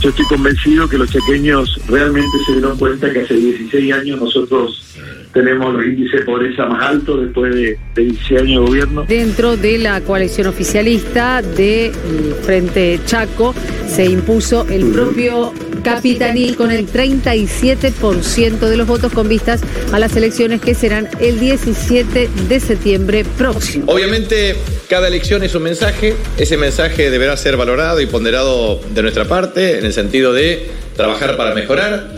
Yo 0.00 0.10
estoy 0.10 0.26
convencido 0.26 0.88
que 0.88 0.98
los 0.98 1.10
chaqueños 1.10 1.80
realmente 1.88 2.36
se 2.46 2.52
dieron 2.52 2.76
cuenta 2.78 3.12
que 3.12 3.22
hace 3.22 3.34
16 3.34 3.92
años 3.92 4.20
nosotros 4.20 4.82
tenemos 5.34 5.74
los 5.74 5.84
índices 5.84 6.20
de 6.20 6.24
pobreza 6.24 6.64
más 6.66 6.90
altos 6.90 7.22
después 7.22 7.54
de, 7.54 7.78
16 7.96 8.40
años 8.40 8.60
de 8.60 8.66
gobierno. 8.66 9.04
Dentro 9.06 9.56
de 9.56 9.78
la 9.78 10.00
coalición 10.00 10.46
oficialista 10.46 11.42
del 11.42 11.92
Frente 12.42 13.00
Chaco 13.04 13.54
se 13.86 14.06
impuso 14.06 14.66
el 14.68 14.86
propio 14.92 15.52
Capitanil 15.82 16.56
con 16.56 16.70
el 16.70 16.86
37% 16.86 18.58
de 18.58 18.76
los 18.76 18.86
votos 18.86 19.12
con 19.12 19.28
vistas 19.28 19.60
a 19.92 19.98
las 19.98 20.16
elecciones 20.16 20.60
que 20.60 20.74
serán 20.74 21.08
el 21.20 21.38
17 21.38 22.30
de 22.48 22.60
septiembre 22.60 23.24
próximo. 23.36 23.84
Obviamente 23.88 24.56
cada 24.88 25.08
elección 25.08 25.42
es 25.42 25.54
un 25.54 25.64
mensaje, 25.64 26.14
ese 26.38 26.56
mensaje 26.56 27.10
deberá 27.10 27.36
ser 27.36 27.56
valorado 27.56 28.00
y 28.00 28.06
ponderado 28.06 28.80
de 28.94 29.02
nuestra 29.02 29.26
parte 29.26 29.78
en 29.78 29.84
el 29.84 29.92
sentido 29.92 30.32
de 30.32 30.70
trabajar 30.96 31.36
para 31.36 31.54
mejorar 31.54 32.08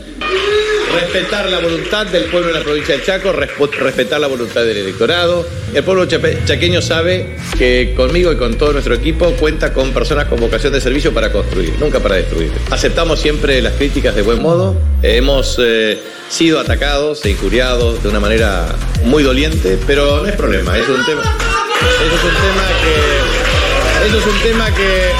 respetar 1.00 1.48
la 1.50 1.58
voluntad 1.58 2.06
del 2.06 2.24
pueblo 2.24 2.48
de 2.48 2.54
la 2.54 2.60
provincia 2.60 2.94
del 2.94 3.04
Chaco, 3.04 3.32
respetar 3.32 4.20
la 4.20 4.26
voluntad 4.26 4.64
del 4.64 4.78
electorado. 4.78 5.46
El 5.74 5.84
pueblo 5.84 6.06
chaqueño 6.06 6.80
sabe 6.80 7.36
que 7.58 7.92
conmigo 7.96 8.32
y 8.32 8.36
con 8.36 8.54
todo 8.56 8.72
nuestro 8.72 8.94
equipo 8.94 9.30
cuenta 9.32 9.72
con 9.72 9.92
personas 9.92 10.26
con 10.26 10.40
vocación 10.40 10.72
de 10.72 10.80
servicio 10.80 11.12
para 11.12 11.30
construir, 11.30 11.74
nunca 11.78 12.00
para 12.00 12.16
destruir. 12.16 12.50
Aceptamos 12.70 13.20
siempre 13.20 13.60
las 13.60 13.74
críticas 13.74 14.14
de 14.14 14.22
buen 14.22 14.40
modo. 14.40 14.76
Hemos 15.02 15.56
eh, 15.58 15.98
sido 16.30 16.58
atacados 16.60 17.24
e 17.24 17.30
injuriados 17.30 18.02
de 18.02 18.08
una 18.08 18.20
manera 18.20 18.66
muy 19.04 19.22
doliente, 19.22 19.78
pero 19.86 20.22
no 20.22 20.26
es 20.26 20.36
problema, 20.36 20.78
es 20.78 20.88
un 20.88 21.04
tema. 21.04 21.22
Eso 21.22 22.16
es 22.16 22.24
un 22.24 22.30
tema 22.30 22.66
que. 22.82 24.06
Eso 24.06 24.18
es 24.18 24.26
un 24.26 24.38
tema 24.40 24.70
que, 24.74 25.10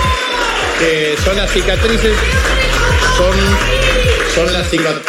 que 0.78 1.23
son 1.23 1.37
las 1.37 1.50
cicatrices, 1.50 2.17
son 3.17 3.85
son 4.36 4.52
las, 4.52 4.66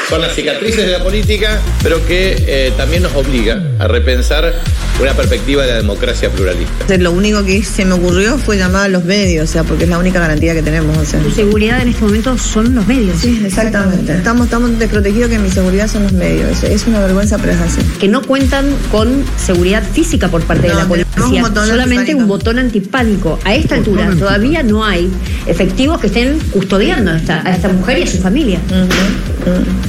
son 0.08 0.22
las 0.22 0.34
cicatrices 0.34 0.86
de 0.86 0.92
la 0.94 1.04
política, 1.04 1.60
pero 1.84 2.04
que 2.06 2.46
eh, 2.48 2.74
también 2.78 3.04
nos 3.04 3.14
obliga 3.14 3.62
a 3.78 3.88
repensar 3.88 4.54
una 5.02 5.14
perspectiva 5.14 5.64
de 5.64 5.72
la 5.72 5.78
democracia 5.78 6.30
pluralista. 6.30 6.98
Lo 6.98 7.12
único 7.12 7.44
que 7.44 7.62
se 7.62 7.84
me 7.84 7.94
ocurrió 7.94 8.38
fue 8.38 8.58
llamar 8.58 8.86
a 8.86 8.88
los 8.88 9.04
medios, 9.04 9.50
o 9.50 9.52
sea, 9.52 9.66
porque 9.66 9.84
es 9.84 9.90
la 9.90 9.98
única 9.98 10.22
garantía 10.22 10.54
que 10.54 10.64
tenemos. 10.64 10.98
O 10.98 11.04
sea. 11.04 11.20
Tu 11.20 11.32
seguridad 11.32 11.82
en 11.82 11.90
este 11.90 12.04
momento 12.04 12.38
son 12.38 12.74
los 12.74 12.88
medios. 12.88 13.20
Sí, 13.20 13.42
exactamente. 13.46 14.14
Estamos, 14.14 14.46
estamos 14.46 14.80
desprotegidos 14.80 15.30
que 15.30 15.40
mi 15.40 15.52
seguridad 15.52 15.90
son 15.90 16.04
los 16.04 16.14
medios. 16.14 16.64
Es 16.64 16.88
una 16.88 17.02
vergüenza, 17.02 17.38
pero 17.38 17.52
es 17.52 17.60
así. 17.60 17.82
Que 18.00 18.08
no 18.08 18.22
cuentan 18.22 18.66
con 18.92 19.26
seguridad 19.38 19.84
física 19.84 20.30
por 20.30 20.42
parte 20.44 20.70
de 20.70 20.74
la 20.74 20.88
policía, 20.88 21.44
solamente 21.54 22.16
un 22.16 22.28
botón 22.28 22.60
antipánico. 22.60 23.40
A 23.44 23.56
esta 23.56 23.76
altura 23.76 24.10
todavía 24.18 24.64
no 24.64 24.86
hay 24.86 25.12
efectivos 25.48 26.00
que 26.00 26.08
estén 26.08 26.40
custodiando 26.52 27.12
a 27.12 27.18
esta, 27.18 27.70
mujer 27.70 28.00
y 28.00 28.04
a 28.04 28.08
su 28.08 28.20
familia. 28.20 28.60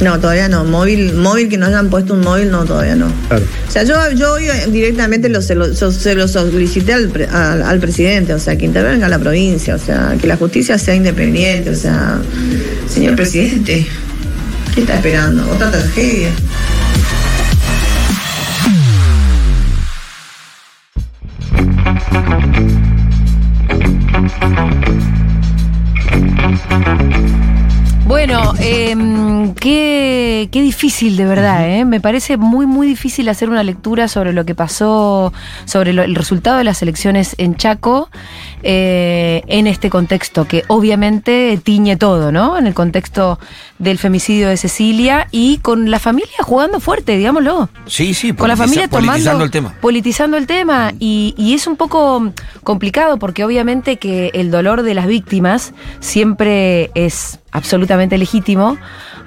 No, 0.03 0.21
todavía 0.21 0.49
no. 0.49 0.65
Móvil, 0.65 1.15
móvil 1.15 1.49
que 1.49 1.57
no 1.57 1.67
hayan 1.67 1.91
puesto 1.91 2.15
un 2.15 2.21
móvil, 2.21 2.51
no, 2.51 2.65
todavía 2.65 2.95
no. 2.95 3.07
O 3.07 3.71
sea, 3.71 3.83
yo, 3.83 3.95
yo 4.13 4.37
directamente 4.69 5.29
lo, 5.29 5.43
se, 5.43 5.55
lo, 5.55 5.73
se 5.75 6.15
lo 6.15 6.29
solicité 6.29 6.93
al, 6.93 7.63
al, 7.63 7.79
presidente, 7.81 8.35
o 8.35 8.39
sea, 8.39 8.57
que 8.57 8.65
intervenga 8.65 9.09
la 9.09 9.19
provincia, 9.19 9.75
o 9.75 9.79
sea, 9.79 10.17
que 10.21 10.27
la 10.27 10.37
justicia 10.37 10.79
sea 10.79 10.95
independiente, 10.95 11.71
o 11.71 11.77
sea, 11.77 12.19
señor 12.89 13.17
presidente, 13.17 13.87
¿qué 14.75 14.81
está 14.81 14.97
esperando? 14.97 15.51
¿Otra 15.51 15.71
tragedia? 15.71 16.31
Bueno, 28.49 28.65
em, 28.65 29.55
qué, 29.55 30.49
qué, 30.51 30.63
difícil 30.63 31.17
de 31.17 31.27
verdad, 31.27 31.69
¿eh? 31.69 31.85
Me 31.85 32.01
parece 32.01 32.37
muy, 32.37 32.67
muy 32.67 32.87
difícil 32.87 33.29
hacer 33.29 33.51
una 33.51 33.63
lectura 33.63 34.09
sobre 34.09 34.33
lo 34.33 34.47
que 34.47 34.55
pasó, 34.55 35.33
sobre 35.67 35.91
el 35.91 36.15
resultado 36.15 36.57
de 36.57 36.65
las 36.65 36.81
elecciones 36.81 37.35
en 37.39 37.57
Chaco, 37.57 38.09
eh, 38.63 39.43
en 39.47 39.67
este 39.67 39.91
contexto 39.91 40.47
que 40.47 40.65
obviamente 40.69 41.59
tiñe 41.63 41.97
todo, 41.97 42.33
¿no? 42.33 42.59
En 42.59 42.67
el 42.67 42.75
contexto 42.75 43.39
del 43.79 43.99
femicidio 43.99 44.49
de 44.49 44.57
Cecilia 44.57 45.29
y 45.31 45.59
con 45.59 45.91
la 45.91 45.99
familia 45.99 46.37
jugando 46.43 46.81
fuerte, 46.81 47.17
digámoslo. 47.17 47.69
Sí, 47.87 48.15
sí, 48.15 48.33
con 48.33 48.49
la 48.49 48.57
familia 48.57 48.89
politizando 48.89 49.45
el 49.45 49.51
tema. 49.51 49.75
Politizando 49.81 50.37
el 50.37 50.47
tema. 50.47 50.93
Y, 50.99 51.35
y 51.37 51.55
es 51.55 51.67
un 51.67 51.77
poco 51.77 52.33
complicado 52.65 53.19
porque 53.19 53.45
obviamente 53.45 53.99
que 53.99 54.31
el 54.35 54.51
dolor 54.51 54.83
de 54.83 54.95
las 54.95 55.07
víctimas 55.07 55.73
siempre 56.01 56.91
es 56.95 57.39
absolutamente 57.53 58.19
legítimo. 58.19 58.79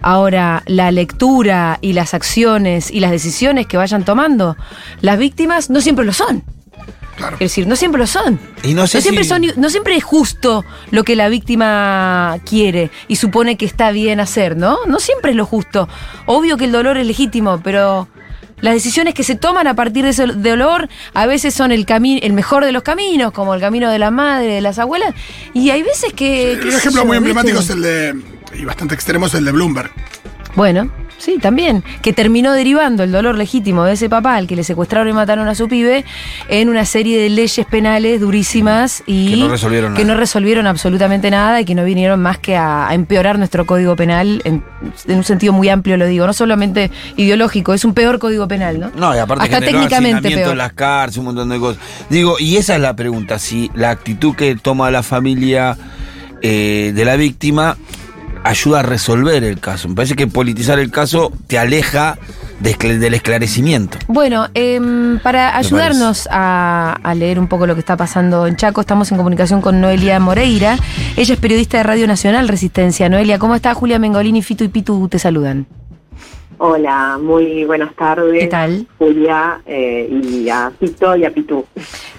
Ahora, 0.02 0.64
la 0.66 0.92
lectura 0.92 1.78
y 1.82 1.94
las 1.94 2.14
acciones 2.14 2.92
y 2.92 3.00
las 3.00 3.12
decisiones 3.12 3.68
que 3.68 3.78
vayan 3.78 4.04
tomando 4.04 4.58
las 5.02 5.18
víctimas 5.18 5.70
no 5.70 5.80
siempre 5.82 6.06
lo 6.06 6.14
son. 6.14 6.44
Es 7.34 7.40
decir, 7.40 7.68
no 7.68 7.76
siempre 7.76 8.00
lo 8.00 8.08
son. 8.08 8.40
Y 8.64 8.74
no 8.74 8.88
sé 8.88 9.02
siempre 9.02 9.24
si- 9.24 9.30
son, 9.30 9.44
no 9.58 9.70
siempre 9.70 9.96
es 9.96 10.04
justo 10.04 10.66
lo 10.92 11.04
que 11.04 11.16
la 11.16 11.30
víctima 11.30 12.38
quiere 12.50 12.90
y 13.08 13.16
supone 13.18 13.58
que 13.58 13.66
está 13.66 13.92
bien 13.92 14.20
hacer, 14.20 14.58
¿no? 14.58 14.78
No 14.88 15.00
siempre 15.00 15.32
es 15.32 15.38
lo 15.38 15.46
justo. 15.46 15.88
Obvio 16.26 16.58
que 16.58 16.66
el 16.66 16.72
dolor 16.72 16.98
es 16.98 17.06
legítimo, 17.06 17.60
pero 17.64 18.08
las 18.62 18.74
decisiones 18.74 19.14
que 19.14 19.24
se 19.24 19.36
toman 19.36 19.68
a 19.68 19.76
partir 19.76 20.04
de 20.04 20.12
ese 20.12 20.26
dolor 20.28 20.88
a 21.14 21.26
veces 21.26 21.54
son 21.54 21.72
el 21.72 21.86
camino, 21.86 22.20
el 22.24 22.34
mejor 22.34 22.64
de 22.66 22.72
los 22.72 22.84
caminos, 22.84 23.32
como 23.32 23.54
el 23.56 23.62
camino 23.62 23.90
de 23.92 24.00
la 24.00 24.12
madre, 24.12 24.48
de 24.56 24.62
las 24.62 24.78
abuelas, 24.80 25.14
y 25.54 25.70
hay 25.72 25.84
veces 25.84 26.14
que. 26.14 26.60
Un 26.62 26.70
ejemplo 26.70 27.02
yo, 27.02 27.06
muy 27.08 27.18
¿viste? 27.18 27.30
emblemático 27.30 27.60
es 27.60 27.70
el 27.72 27.82
de, 27.82 28.16
y 28.60 28.66
bastante 28.66 28.94
extremo, 28.96 29.26
es 29.28 29.34
el 29.34 29.46
de 29.46 29.52
Bloomberg. 29.52 29.92
Bueno, 30.56 30.92
sí, 31.22 31.38
también. 31.40 31.84
Que 32.02 32.12
terminó 32.14 32.52
derivando 32.54 33.04
el 33.04 33.12
dolor 33.12 33.38
legítimo 33.38 33.84
de 33.86 33.94
ese 33.94 34.10
papá 34.10 34.36
al 34.36 34.48
que 34.48 34.56
le 34.56 34.64
secuestraron 34.64 35.08
y 35.08 35.14
mataron 35.14 35.48
a 35.48 35.56
su 35.56 35.68
pibe 35.68 36.04
en 36.50 36.70
una 36.70 36.86
serie 36.86 37.22
de 37.22 37.30
leyes 37.30 37.66
penales 37.66 38.20
durísimas 38.20 39.04
y 39.06 39.30
Que 39.32 39.38
no 39.38 39.48
resolvieron 39.50 39.94
que 39.94 40.02
nada. 40.04 40.14
no 40.16 40.20
resolvieron 40.20 40.68
absolutamente 40.68 41.32
nada 41.32 41.62
y 41.62 41.66
que 41.66 41.76
no 41.76 41.84
vinieron 41.86 42.22
más 42.22 42.38
que 42.40 42.56
a, 42.56 42.90
a 42.90 42.94
empeorar 42.96 43.38
nuestro 43.38 43.66
código 43.66 43.96
penal 43.96 44.42
en, 44.46 44.64
en 45.08 45.18
un 45.18 45.24
sentido 45.24 45.54
muy 45.54 45.70
amplio, 45.70 45.96
lo 45.98 46.06
digo, 46.08 46.26
no 46.26 46.34
solamente 46.34 46.92
ideológico, 47.18 47.74
es 47.74 47.86
un 47.86 47.94
peor 47.94 48.20
código 48.20 48.48
penal, 48.48 48.80
¿no? 48.80 48.92
No, 48.96 49.16
y 49.16 49.20
aparte 49.20 49.44
Hasta 49.46 49.60
técnicamente 49.62 50.30
peor. 50.32 50.52
en 50.52 50.58
las 50.58 50.74
cárceles, 50.74 51.18
un 51.20 51.26
montón 51.26 51.50
de 51.50 51.60
cosas. 51.60 51.82
Digo, 52.10 52.36
y 52.40 52.58
esa 52.58 52.76
es 52.76 52.82
la 52.82 52.96
pregunta, 52.96 53.40
si 53.40 53.70
la 53.76 53.92
actitud 53.92 54.36
que 54.36 54.56
toma 54.56 54.90
la 54.92 55.04
familia 55.04 55.78
eh, 56.42 56.92
de 56.96 57.06
la 57.06 57.16
víctima 57.16 57.78
ayuda 58.44 58.80
a 58.80 58.84
resolver 58.84 59.44
el 59.44 59.60
caso. 59.60 59.88
Me 59.90 59.96
parece 59.96 60.16
que 60.16 60.28
politizar 60.28 60.80
el 60.80 60.92
caso 60.92 61.32
te 61.48 61.58
aleja 61.58 62.18
de 62.60 62.76
del 63.00 63.14
esclarecimiento. 63.14 63.98
Bueno, 64.08 64.48
em, 64.54 65.20
para 65.20 65.58
ayudarnos 65.58 66.28
a, 66.32 66.98
a 67.04 67.16
leer 67.16 67.40
un 67.40 67.48
poco 67.48 67.66
lo 67.66 67.74
que 67.74 67.80
está 67.80 67.98
pasando 67.98 68.48
en 68.48 68.56
Chaco, 68.56 68.82
estamos 68.82 69.12
en 69.12 69.18
comunicación 69.18 69.62
con 69.62 69.82
Noelia 69.82 70.20
Moreira. 70.20 70.78
Ella 71.18 71.34
es 71.34 71.40
periodista 71.40 71.78
de 71.78 71.84
Radio 71.84 72.08
Nacional 72.08 72.48
Resistencia. 72.48 73.10
Noelia, 73.10 73.40
¿cómo 73.40 73.56
está? 73.56 73.74
Julia 73.74 74.00
Mengolini, 74.00 74.42
Fito 74.42 74.64
y 74.64 74.68
Pitu 74.68 75.08
te 75.10 75.20
saludan. 75.20 75.66
Hola, 76.64 77.18
muy 77.20 77.66
buenas 77.66 77.92
tardes. 77.96 78.40
¿Qué 78.40 78.46
tal? 78.46 78.86
Julia 79.00 79.60
eh, 79.66 80.08
y 80.12 80.48
a 80.48 80.72
Pito 80.80 81.16
y 81.16 81.26
a 81.26 81.32
Pitu. 81.32 81.66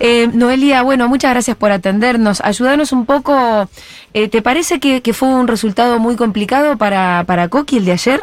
Eh, 0.01 0.27
Noelia, 0.35 0.83
bueno, 0.83 1.09
muchas 1.09 1.31
gracias 1.31 1.57
por 1.57 1.71
atendernos. 1.71 2.41
Ayúdanos 2.41 2.91
un 2.91 3.07
poco. 3.07 3.69
eh, 4.13 4.27
¿Te 4.27 4.43
parece 4.43 4.81
que, 4.81 5.01
que 5.01 5.13
fue 5.13 5.29
un 5.29 5.47
resultado 5.47 6.01
muy 6.01 6.17
complicado 6.17 6.77
para, 6.77 7.23
para 7.25 7.47
Coqui 7.47 7.77
el 7.77 7.85
de 7.85 7.93
ayer? 7.93 8.21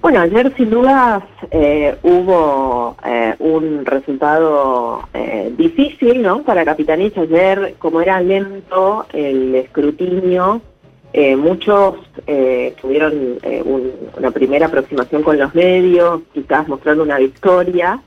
Bueno, 0.00 0.20
ayer 0.20 0.50
sin 0.56 0.70
dudas 0.70 1.22
eh, 1.50 1.96
hubo 2.02 2.96
eh, 3.04 3.34
un 3.40 3.84
resultado 3.84 5.06
eh, 5.12 5.52
difícil, 5.54 6.22
¿no? 6.22 6.42
Para 6.44 6.64
Capitanich 6.64 7.18
ayer, 7.18 7.74
como 7.78 8.00
era 8.00 8.20
lento 8.22 9.04
el 9.12 9.54
escrutinio, 9.54 10.62
eh, 11.18 11.34
muchos 11.34 11.94
eh, 12.26 12.74
tuvieron 12.80 13.38
eh, 13.42 13.62
un- 13.64 13.90
una 14.18 14.30
primera 14.30 14.66
aproximación 14.66 15.22
con 15.22 15.38
los 15.38 15.54
medios, 15.54 16.20
quizás 16.34 16.68
mostrando 16.68 17.02
una 17.02 17.18
victoria. 17.18 18.00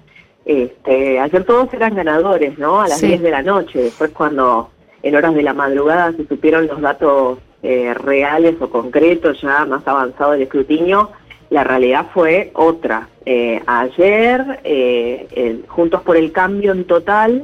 Este, 0.46 1.20
ayer 1.20 1.44
todos 1.44 1.74
eran 1.74 1.96
ganadores, 1.96 2.58
¿no? 2.58 2.82
A 2.82 2.88
las 2.88 3.00
Sí. 3.00 3.08
10 3.08 3.22
de 3.22 3.32
la 3.32 3.42
noche, 3.42 3.82
después 3.84 4.12
cuando 4.12 4.70
en 5.04 5.16
horas 5.16 5.34
de 5.36 5.44
la 5.44 5.54
madrugada 5.54 6.12
se 6.14 6.26
supieron 6.28 6.68
los 6.68 6.82
datos 6.82 7.40
eh, 7.62 7.94
reales 7.94 8.56
o 8.62 8.70
concretos, 8.70 9.42
ya 9.42 9.66
más 9.66 9.86
avanzado 9.86 10.34
el 10.34 10.44
escrutinio, 10.44 11.10
la 11.50 11.64
realidad 11.66 12.06
fue 12.14 12.52
otra. 12.54 13.10
Eh, 13.26 13.62
ayer, 13.66 14.60
eh, 14.64 15.60
Juntos 15.68 16.02
por 16.04 16.16
el 16.16 16.32
Cambio 16.32 16.72
en 16.72 16.86
total 16.86 17.44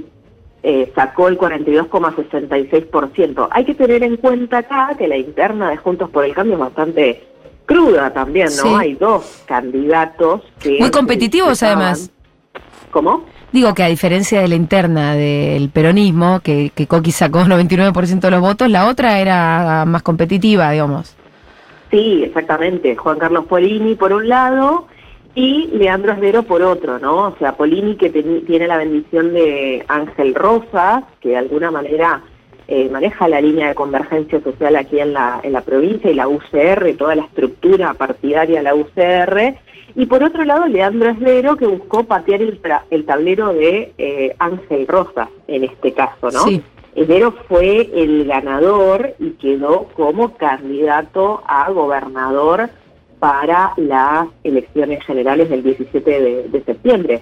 eh, 0.67 0.91
sacó 0.95 1.27
el 1.27 1.38
42,66%. 1.38 3.48
Hay 3.51 3.65
que 3.65 3.75
tener 3.75 4.03
en 4.03 4.17
cuenta 4.17 4.60
acá 4.60 4.91
que 4.98 5.07
la 5.07 5.17
interna 5.17 5.69
de 5.69 5.77
Juntos 5.77 6.10
por 6.10 6.25
el 6.25 6.34
Cambio 6.34 6.55
es 6.55 6.60
bastante 6.60 7.24
cruda 7.65 8.12
también, 8.12 8.48
¿no? 8.48 8.51
Sí. 8.63 8.69
Hay 8.79 8.93
dos 8.95 9.43
candidatos 9.45 10.41
que... 10.60 10.79
Muy 10.79 10.91
competitivos, 10.91 11.53
estaban- 11.53 11.77
además. 11.84 12.12
¿Cómo? 12.91 13.25
Digo 13.51 13.74
que 13.74 13.84
a 13.84 13.88
diferencia 13.88 14.41
de 14.41 14.48
la 14.48 14.55
interna 14.55 15.15
del 15.15 15.69
peronismo, 15.69 16.39
que, 16.41 16.72
que 16.74 16.88
Coqui 16.88 17.12
sacó 17.12 17.39
99% 17.45 18.19
de 18.19 18.31
los 18.31 18.41
votos, 18.41 18.69
la 18.69 18.88
otra 18.88 19.19
era 19.19 19.84
más 19.86 20.01
competitiva, 20.03 20.72
digamos. 20.72 21.15
Sí, 21.91 22.24
exactamente. 22.25 22.95
Juan 22.95 23.19
Carlos 23.19 23.45
Polini 23.45 23.95
por 23.95 24.12
un 24.13 24.27
lado 24.27 24.88
y 25.36 25.68
Leandro 25.74 26.13
Esdero 26.13 26.44
por 26.44 26.62
otro, 26.62 26.98
¿no? 27.00 27.27
O 27.27 27.36
sea, 27.38 27.58
Polini 27.58 27.96
que 27.98 28.10
tiene 28.10 28.68
la 28.68 28.77
bendición 28.77 29.34
de 29.34 29.84
Ángel 29.88 30.34
Rosas, 30.34 31.04
que 31.20 31.30
de 31.30 31.38
alguna 31.38 31.72
manera 31.72 32.22
eh, 32.68 32.89
maneja 32.89 33.27
la 33.27 33.42
línea 33.42 33.68
de 33.68 33.75
convergencia 33.75 34.42
social 34.42 34.75
aquí 34.77 35.00
en 35.00 35.13
la, 35.13 35.39
en 35.44 35.51
la 35.54 35.62
provincia 35.62 36.10
y 36.10 36.15
la 36.15 36.27
UCR, 36.27 36.96
toda 36.98 37.15
la 37.15 37.24
estructura 37.24 37.94
partidaria 37.94 38.58
de 38.58 38.63
la 38.63 38.75
UCR. 38.75 39.56
Y 39.98 40.06
por 40.08 40.24
otro 40.24 40.44
lado, 40.46 40.65
Leandro 40.68 41.10
Esdero, 41.10 41.56
que 41.58 41.68
buscó 41.68 42.06
patear 42.06 42.42
el, 42.42 42.62
tra- 42.62 42.82
el 42.89 43.06
tablero 43.06 43.54
de 43.54 43.94
eh, 43.98 44.36
Ángel 44.39 44.88
Rosas, 44.88 45.30
en 45.48 45.63
este 45.65 45.94
caso, 45.94 46.32
¿no? 46.32 46.44
Sí. 46.46 46.62
Enero 46.96 47.34
fue 47.50 47.89
el 47.94 48.25
ganador 48.25 49.15
y 49.20 49.32
quedó 49.32 49.88
como 49.96 50.36
candidato 50.38 51.44
a 51.46 51.70
gobernador 51.72 52.70
para 53.19 53.74
las 53.77 54.27
elecciones 54.43 55.03
generales 55.05 55.50
del 55.50 55.63
17 55.63 56.10
de, 56.22 56.48
de 56.50 56.63
septiembre. 56.63 57.22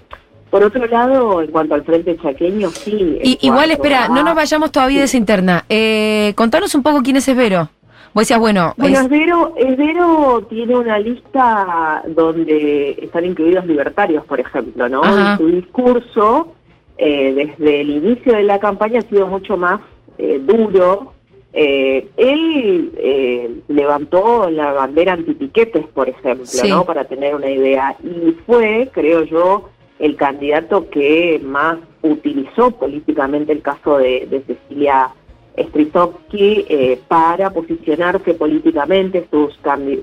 Por 0.50 0.63
otro 0.63 0.85
lado, 0.85 1.41
en 1.41 1.50
cuanto 1.51 1.73
al 1.73 1.83
Frente 1.83 2.15
Chaqueño, 2.17 2.69
sí. 2.69 3.19
Y, 3.23 3.38
igual, 3.47 3.71
espera, 3.71 4.05
a- 4.05 4.07
no 4.09 4.23
nos 4.23 4.35
vayamos 4.35 4.71
todavía 4.71 5.00
de 5.00 5.05
esa 5.05 5.17
interna. 5.17 5.65
Eh, 5.69 6.33
contanos 6.35 6.75
un 6.75 6.83
poco 6.83 7.01
quién 7.01 7.15
es 7.15 7.27
Esbero. 7.27 7.69
Vos 8.13 8.21
decías, 8.21 8.39
bueno, 8.39 8.73
Bueno, 8.77 9.00
es- 9.00 9.05
Esbero, 9.05 9.53
Esbero 9.57 10.45
tiene 10.47 10.75
una 10.77 11.00
lista 11.00 12.03
donde 12.07 12.91
están 13.01 13.25
incluidos 13.25 13.65
libertarios, 13.65 14.23
por 14.25 14.39
ejemplo, 14.39 14.88
¿no? 14.88 15.03
Ajá. 15.03 15.33
Y 15.33 15.38
su 15.38 15.47
discurso, 15.47 16.53
eh, 17.00 17.33
desde 17.33 17.81
el 17.81 17.89
inicio 17.89 18.33
de 18.33 18.43
la 18.43 18.59
campaña, 18.59 19.00
ha 19.00 19.09
sido 19.09 19.25
mucho 19.27 19.57
más 19.57 19.81
eh, 20.19 20.39
duro. 20.43 21.13
Eh, 21.53 22.07
él 22.17 22.91
eh, 22.98 23.50
levantó 23.67 24.50
la 24.50 24.74
bandera 24.74 25.13
antipiquetes, 25.13 25.86
por 25.88 26.10
ejemplo, 26.10 26.45
Sí. 26.45 26.67
¿no? 26.67 26.83
Para 26.83 27.05
tener 27.05 27.36
una 27.36 27.50
idea. 27.50 27.95
Y 28.03 28.31
fue, 28.45 28.89
creo 28.91 29.24
yo, 29.24 29.69
el 30.00 30.15
candidato 30.15 30.89
que 30.89 31.39
más 31.43 31.77
utilizó 32.01 32.72
políticamente 32.72 33.51
el 33.53 33.62
caso 33.62 33.98
de, 34.00 34.27
de 34.29 34.41
Cecilia 34.41 35.12
Strisovsky 35.57 36.65
eh, 36.67 37.00
para 37.07 37.51
posicionarse 37.51 38.33
políticamente, 38.33 39.27
sus, 39.29 39.57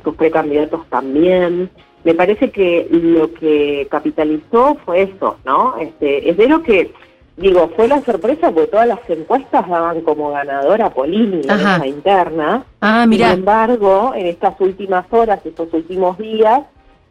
sus 0.05 0.15
precandidatos 0.15 0.87
también. 0.89 1.71
Me 2.05 2.15
parece 2.15 2.51
que 2.51 2.87
lo 2.91 3.33
que 3.35 3.87
capitalizó 3.91 4.77
fue 4.87 5.03
eso, 5.03 5.37
¿no? 5.45 5.77
Este, 5.79 6.31
es 6.31 6.37
de 6.37 6.49
lo 6.49 6.63
que, 6.63 6.93
digo, 7.41 7.71
fue 7.75 7.89
la 7.89 8.01
sorpresa 8.03 8.51
porque 8.51 8.69
todas 8.69 8.87
las 8.87 8.99
encuestas 9.09 9.69
daban 9.69 10.01
como 10.03 10.31
ganadora 10.31 10.87
a 10.87 10.91
Polini 10.91 11.41
esa 11.41 11.87
interna. 11.87 12.65
Ah, 12.81 13.07
mirá. 13.07 13.31
Sin 13.31 13.41
embargo, 13.41 14.13
en 14.15 14.27
estas 14.27 14.61
últimas 14.61 15.05
horas, 15.11 15.41
estos 15.45 15.73
últimos 15.73 16.17
días, 16.19 16.61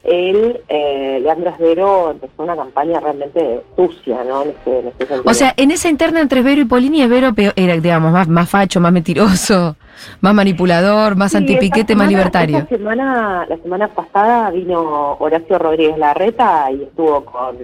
él, 0.04 0.62
eh, 0.70 1.20
Leandro 1.22 1.50
Esdero, 1.50 2.12
empezó 2.12 2.44
una 2.44 2.56
campaña 2.56 3.02
realmente 3.02 3.62
sucia, 3.76 4.24
¿no? 4.24 4.44
En 4.44 4.50
este, 4.52 4.80
en 4.80 4.88
este 4.88 5.06
sentido. 5.06 5.30
o 5.30 5.34
sea, 5.34 5.54
en 5.58 5.72
esa 5.72 5.90
interna 5.90 6.22
entre 6.22 6.40
Esbero 6.40 6.62
y 6.62 6.66
Polini, 6.66 7.02
Esbero 7.02 7.34
peor- 7.34 7.52
era, 7.58 7.74
digamos, 7.76 8.14
más, 8.14 8.28
más 8.30 8.50
facho, 8.50 8.80
más 8.80 8.94
mentiroso, 8.94 9.76
más 10.22 10.34
manipulador, 10.34 11.18
más 11.18 11.32
Sí, 11.32 11.38
antipiquete, 11.38 11.96
más 11.98 12.08
libertario. 12.08 12.66
Semana, 12.70 13.46
la 13.50 13.58
semana 13.58 13.90
pasada 13.90 14.50
vino 14.52 15.18
Horacio 15.20 15.60
Rodríguez 15.60 15.98
Larreta 15.98 16.72
y 16.72 16.84
estuvo 16.84 17.26
con, 17.26 17.58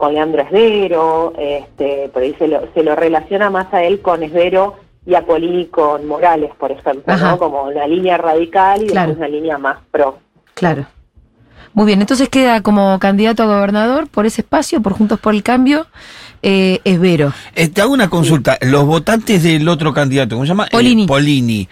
con 0.00 0.14
Leandro 0.14 0.40
Esdero, 0.40 1.34
este, 1.36 2.08
por 2.08 2.22
ahí 2.22 2.34
se 2.38 2.48
lo, 2.48 2.62
se 2.72 2.82
lo 2.82 2.96
relaciona 2.96 3.50
más 3.50 3.72
a 3.74 3.84
él 3.84 4.00
con 4.00 4.22
Esdero 4.22 4.76
y 5.04 5.14
a 5.14 5.26
Polini 5.26 5.66
con 5.66 6.06
Morales, 6.06 6.50
por 6.58 6.72
ejemplo. 6.72 7.14
¿no? 7.18 7.38
Como 7.38 7.64
una 7.64 7.86
línea 7.86 8.16
radical 8.16 8.82
y 8.82 8.86
Claro. 8.86 9.08
después 9.08 9.18
una 9.18 9.28
línea 9.36 9.58
más 9.58 9.76
pro. 9.90 10.16
Claro. 10.54 10.86
Muy 11.72 11.86
bien, 11.86 12.00
entonces 12.00 12.28
queda 12.28 12.62
como 12.62 12.98
candidato 12.98 13.42
a 13.42 13.46
gobernador 13.46 14.08
por 14.08 14.26
ese 14.26 14.40
espacio, 14.40 14.82
por 14.82 14.92
Juntos 14.92 15.20
por 15.20 15.34
el 15.34 15.42
Cambio, 15.42 15.86
eh, 16.42 16.80
Esbero. 16.84 17.32
Eh, 17.54 17.68
te 17.68 17.80
hago 17.80 17.92
una 17.92 18.10
consulta. 18.10 18.58
Los 18.60 18.86
votantes 18.86 19.42
del 19.42 19.68
otro 19.68 19.92
candidato, 19.92 20.34
¿cómo 20.34 20.44
se 20.46 20.48
llama? 20.48 20.66
Eh, 20.66 20.70
Polini. 20.72 21.06
Polini. 21.06 21.68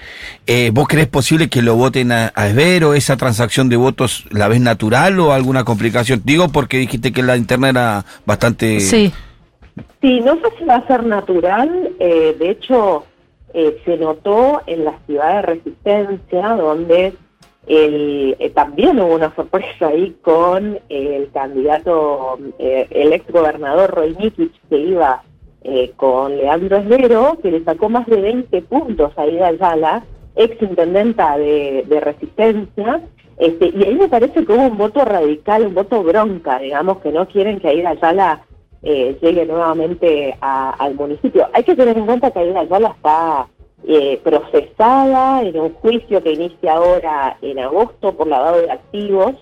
Eh, 0.46 0.70
¿Vos 0.72 0.86
crees 0.86 1.08
posible 1.08 1.48
que 1.48 1.62
lo 1.62 1.74
voten 1.74 2.12
a, 2.12 2.32
a 2.34 2.46
Esbero? 2.48 2.94
¿Esa 2.94 3.16
transacción 3.16 3.68
de 3.68 3.76
votos 3.76 4.24
la 4.30 4.46
ves 4.46 4.60
natural 4.60 5.18
o 5.18 5.32
alguna 5.32 5.64
complicación? 5.64 6.22
Digo 6.24 6.48
porque 6.48 6.78
dijiste 6.78 7.12
que 7.12 7.22
la 7.22 7.36
interna 7.36 7.68
era 7.68 8.04
bastante... 8.24 8.80
Sí. 8.80 9.12
Sí, 10.00 10.20
no 10.20 10.34
sé 10.34 10.42
si 10.58 10.64
va 10.64 10.76
a 10.76 10.86
ser 10.86 11.04
natural. 11.06 11.90
eh, 11.98 12.36
de 12.38 12.50
hecho, 12.50 13.04
eh, 13.54 13.80
se 13.84 13.96
notó 13.96 14.62
en 14.66 14.84
la 14.84 14.98
ciudad 15.06 15.36
de 15.36 15.42
Resistencia, 15.42 16.48
donde 16.56 17.14
el, 17.68 18.36
eh, 18.38 18.50
también 18.50 18.98
hubo 18.98 19.14
una 19.14 19.34
sorpresa 19.34 19.88
ahí 19.88 20.16
con 20.22 20.78
el 20.88 21.30
candidato, 21.32 22.38
eh, 22.58 22.86
el 22.90 23.12
ex 23.12 23.30
gobernador 23.30 23.90
Roy 23.90 24.16
Nikic, 24.18 24.52
que 24.70 24.78
iba 24.78 25.22
eh, 25.62 25.92
con 25.96 26.36
Leandro 26.36 26.78
Esvero, 26.78 27.38
que 27.42 27.50
le 27.50 27.64
sacó 27.64 27.90
más 27.90 28.06
de 28.06 28.20
20 28.20 28.62
puntos 28.62 29.12
a 29.16 29.26
Ida 29.26 29.48
Ayala, 29.48 30.04
ex 30.34 30.60
intendenta 30.62 31.36
de, 31.36 31.84
Resistencia, 32.00 33.02
este, 33.36 33.70
y 33.76 33.84
ahí 33.84 33.94
me 33.94 34.08
parece 34.08 34.44
que 34.44 34.52
hubo 34.52 34.66
un 34.66 34.78
voto 34.78 35.04
radical, 35.04 35.66
un 35.66 35.74
voto 35.74 36.02
bronca, 36.02 36.58
digamos, 36.58 36.98
que 36.98 37.12
no 37.12 37.28
quieren 37.28 37.60
que 37.60 37.68
Aida 37.68 37.90
Ayala 37.90 38.42
eh, 38.82 39.16
llegue 39.20 39.44
nuevamente 39.46 40.36
al 40.40 40.94
municipio. 40.94 41.48
Hay 41.52 41.64
que 41.64 41.76
tener 41.76 41.98
en 41.98 42.06
cuenta 42.06 42.30
que 42.30 42.38
Aida 42.38 42.60
Ayala 42.60 42.94
está 42.96 43.46
eh, 43.86 44.20
procesada 44.22 45.42
en 45.42 45.58
un 45.58 45.72
juicio 45.74 46.22
que 46.22 46.32
inicia 46.32 46.74
ahora 46.74 47.36
en 47.42 47.58
agosto 47.58 48.12
por 48.14 48.26
lavado 48.26 48.60
de 48.60 48.70
activos, 48.70 49.34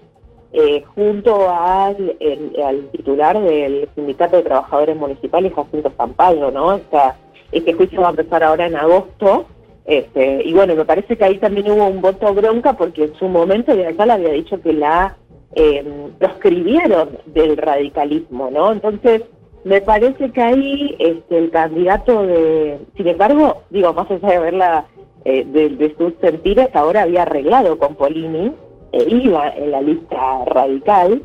eh, 0.52 0.82
junto 0.94 1.48
al, 1.50 2.16
al 2.64 2.88
titular 2.90 3.38
del 3.40 3.88
Sindicato 3.94 4.36
de 4.36 4.42
Trabajadores 4.42 4.96
Municipales, 4.96 5.52
Jacinto 5.54 5.92
Zampallo, 5.96 6.50
¿no? 6.50 6.74
Esta- 6.74 7.16
este 7.52 7.72
juicio 7.74 8.00
va 8.00 8.08
a 8.08 8.10
empezar 8.10 8.42
ahora 8.42 8.66
en 8.66 8.76
agosto. 8.76 9.46
Este, 9.84 10.42
y 10.44 10.52
bueno, 10.52 10.74
me 10.74 10.84
parece 10.84 11.16
que 11.16 11.24
ahí 11.24 11.38
también 11.38 11.70
hubo 11.70 11.86
un 11.86 12.00
voto 12.00 12.32
bronca 12.34 12.72
porque 12.72 13.04
en 13.04 13.14
su 13.14 13.28
momento 13.28 13.70
Ayala 13.72 14.14
había 14.14 14.30
dicho 14.32 14.60
que 14.60 14.72
la 14.72 15.16
eh, 15.54 15.84
proscribieron 16.18 17.18
del 17.26 17.56
radicalismo, 17.56 18.50
¿no? 18.50 18.72
Entonces, 18.72 19.22
me 19.66 19.80
parece 19.80 20.30
que 20.30 20.40
ahí 20.40 20.94
este, 21.00 21.38
el 21.38 21.50
candidato 21.50 22.22
de... 22.22 22.78
Sin 22.96 23.08
embargo, 23.08 23.62
digo, 23.70 23.92
más 23.92 24.08
allá 24.08 24.28
de 24.28 24.38
verla 24.38 24.86
eh, 25.24 25.44
de, 25.44 25.92
sus 25.98 26.12
sentires, 26.20 26.68
ahora 26.72 27.02
había 27.02 27.22
arreglado 27.22 27.76
con 27.76 27.96
Polini, 27.96 28.52
eh, 28.92 29.06
iba 29.08 29.48
en 29.48 29.72
la 29.72 29.80
lista 29.80 30.44
radical, 30.44 31.20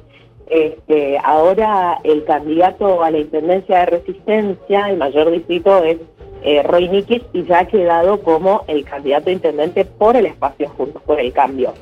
este, 0.49 1.19
ahora 1.23 1.99
el 2.03 2.23
candidato 2.23 3.03
a 3.03 3.11
la 3.11 3.19
Intendencia 3.19 3.81
de 3.81 3.85
Resistencia, 3.85 4.89
el 4.89 4.97
mayor 4.97 5.29
distrito 5.29 5.83
es 5.83 5.99
eh, 6.41 6.63
Roy 6.63 6.89
Nikis 6.89 7.21
y 7.33 7.43
ya 7.43 7.59
ha 7.59 7.67
quedado 7.67 8.21
como 8.21 8.63
el 8.67 8.83
candidato 8.85 9.29
a 9.29 9.33
intendente 9.33 9.85
por 9.85 10.15
el 10.15 10.25
espacio 10.25 10.67
Juntos 10.69 11.03
por 11.03 11.19
el 11.19 11.31
Cambio. 11.31 11.75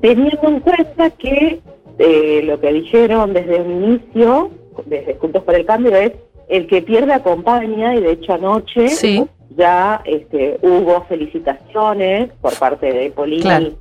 Teniendo 0.00 0.48
en 0.48 0.60
cuenta 0.60 1.10
que 1.10 1.60
eh, 1.98 2.40
lo 2.42 2.58
que 2.58 2.72
dijeron 2.72 3.34
desde 3.34 3.60
un 3.60 3.84
inicio, 3.84 4.50
desde 4.84 5.14
Juntos 5.14 5.42
por 5.42 5.54
el 5.54 5.64
Cambio, 5.64 5.94
es 5.96 6.12
el 6.48 6.66
que 6.66 6.82
pierde 6.82 7.12
acompaña 7.12 7.94
y 7.94 8.00
de 8.02 8.12
hecho 8.12 8.34
anoche 8.34 8.88
ya 9.56 10.02
este, 10.04 10.58
hubo 10.62 11.04
felicitaciones 11.08 12.30
por 12.40 12.54
parte 12.58 12.92
de 12.92 13.10
Polini 13.10 13.42
Claro. 13.42 13.72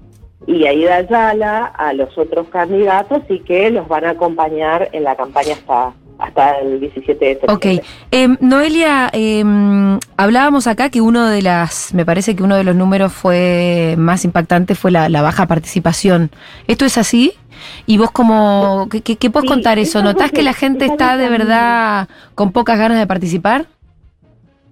y 0.48 0.66
Aida 0.66 0.98
Ayala 0.98 1.66
a 1.66 1.94
los 1.94 2.18
otros 2.18 2.48
candidatos 2.48 3.22
y 3.30 3.40
que 3.40 3.70
los 3.72 3.88
van 3.88 4.06
a 4.06 4.12
acompañar 4.12 4.90
en 4.94 5.04
la 5.04 5.16
campaña 5.16 5.54
hasta, 5.54 5.94
hasta 6.18 6.60
el 6.60 6.80
17 6.80 7.26
de 7.26 7.40
septiembre. 7.40 7.82
Ok. 7.82 7.86
Em, 8.12 8.38
Noelia, 8.40 9.10
em, 9.12 10.00
hablábamos 10.18 10.68
acá 10.68 10.90
que 10.90 11.02
uno 11.02 11.28
de 11.28 11.42
las, 11.42 11.94
me 11.94 12.06
parece 12.06 12.36
que 12.36 12.44
uno 12.44 12.56
de 12.56 12.64
los 12.64 12.76
números 12.76 13.12
fue 13.12 13.96
más 13.98 14.24
impactante 14.24 14.76
fue 14.76 14.92
la, 14.92 15.10
la 15.10 15.22
baja 15.22 15.46
participación. 15.46 16.32
¿Esto 16.68 16.86
es 16.86 16.98
así? 16.98 17.34
¿Y 17.86 17.98
vos 17.98 18.12
como, 18.12 18.88
qué, 18.92 19.02
qué, 19.02 19.16
qué 19.18 19.30
podés 19.30 19.50
contar 19.50 19.78
eso? 19.80 20.00
es 20.00 20.04
algo 20.06 20.12
¿Notás 20.14 20.32
que 20.32 20.38
que- 20.38 20.44
la 20.44 20.54
gente 20.54 20.86
es 20.86 20.92
está 20.92 21.18
de 21.18 21.30
verdad 21.30 22.08
con 22.36 22.52
pocas 22.52 22.78
ganas 22.80 22.98
de 23.00 23.08
participar? 23.08 23.66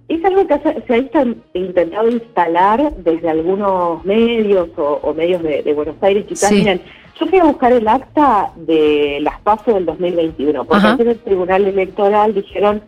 Es 0.08 0.22
algo 0.24 0.46
que 0.46 0.58
se, 0.86 0.94
ha 0.94 1.58
intentado 1.58 2.08
instalar 2.10 2.92
desde 2.98 3.30
algunos 3.30 4.04
medios 4.04 4.68
o, 4.76 5.00
o 5.02 5.14
medios 5.14 5.42
de, 5.42 5.62
de 5.62 5.72
Buenos 5.72 5.96
Aires. 6.02 6.26
Quizás, 6.28 6.50
Sí. 6.50 6.56
miren, 6.56 6.82
yo 7.18 7.26
fui 7.26 7.38
a 7.38 7.44
buscar 7.44 7.72
el 7.72 7.88
acta 7.88 8.50
de 8.56 9.18
las 9.22 9.40
PASO 9.40 9.72
del 9.72 9.86
2021, 9.86 10.64
porque 10.64 10.86
ayer 10.86 11.08
el 11.08 11.18
Tribunal 11.20 11.64
Electoral 11.64 12.34
dijeron 12.34 12.82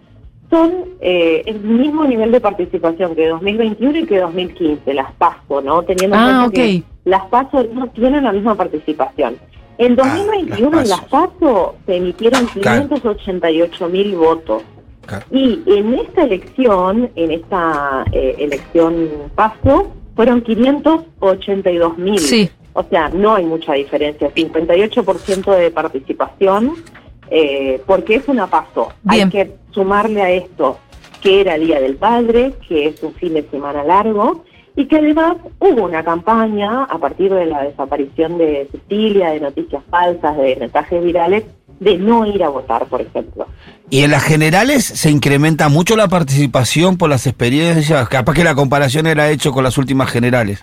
son 0.50 0.72
eh, 1.00 1.42
el 1.46 1.58
mismo 1.60 2.04
nivel 2.04 2.30
de 2.32 2.40
participación 2.40 3.16
que 3.16 3.26
2021 3.28 3.98
y 3.98 4.06
que 4.06 4.18
2015, 4.20 4.94
las 4.94 5.10
PASO, 5.12 5.60
¿no? 5.62 5.82
Teniendo 5.84 6.16
en 6.16 6.22
Ah, 6.22 6.40
cuenta 6.44 6.54
que 6.54 6.76
ok. 6.78 6.84
Las 7.06 7.24
PASO 7.26 7.64
no 7.72 7.86
tienen 7.90 8.24
la 8.24 8.32
misma 8.32 8.56
participación. 8.56 9.38
En 9.78 9.94
2021 9.94 10.80
en 10.80 10.88
las 10.88 11.04
PASO 11.04 11.76
se 11.86 11.96
emitieron 11.96 12.46
Claro. 12.46 12.88
588 12.88 13.88
mil 13.88 14.16
votos. 14.16 14.62
Y 15.30 15.62
en 15.66 15.94
esta 15.94 16.24
elección, 16.24 17.10
en 17.14 17.30
esta 17.30 18.04
eh, 18.10 18.34
elección 18.38 19.08
paso, 19.36 19.92
fueron 20.16 20.40
582 20.42 21.96
mil. 21.96 22.18
Sí. 22.18 22.50
O 22.72 22.82
sea, 22.82 23.08
no 23.10 23.36
hay 23.36 23.44
mucha 23.44 23.74
diferencia. 23.74 24.34
58% 24.34 25.56
de 25.56 25.70
participación, 25.70 26.74
eh, 27.30 27.80
porque 27.86 28.16
es 28.16 28.26
una 28.26 28.48
paso. 28.48 28.88
Bien. 29.04 29.26
Hay 29.26 29.30
que 29.30 29.54
sumarle 29.70 30.22
a 30.22 30.30
esto 30.30 30.78
que 31.20 31.40
era 31.40 31.56
Día 31.56 31.80
del 31.80 31.96
Padre, 31.96 32.54
que 32.68 32.88
es 32.88 33.02
un 33.02 33.14
fin 33.14 33.34
de 33.34 33.48
semana 33.48 33.84
largo, 33.84 34.44
y 34.76 34.86
que 34.86 34.96
además 34.96 35.38
hubo 35.58 35.84
una 35.84 36.04
campaña 36.04 36.84
a 36.84 36.98
partir 36.98 37.32
de 37.32 37.46
la 37.46 37.62
desaparición 37.62 38.36
de 38.36 38.68
Cecilia, 38.70 39.30
de 39.30 39.40
noticias 39.40 39.82
falsas, 39.90 40.36
de 40.36 40.54
mensajes 40.56 41.02
virales, 41.02 41.44
de 41.80 41.96
no 41.96 42.26
ir 42.26 42.44
a 42.44 42.50
votar, 42.50 42.84
por 42.86 43.00
ejemplo. 43.00 43.46
Y 43.88 44.02
en 44.02 44.10
las 44.10 44.22
generales 44.22 44.84
se 44.84 45.10
incrementa 45.10 45.70
mucho 45.70 45.96
la 45.96 46.08
participación 46.08 46.98
por 46.98 47.08
las 47.08 47.26
experiencias. 47.26 48.06
Capaz 48.10 48.34
que 48.34 48.44
la 48.44 48.54
comparación 48.54 49.06
era 49.06 49.30
hecho 49.30 49.50
con 49.50 49.64
las 49.64 49.78
últimas 49.78 50.10
generales. 50.10 50.62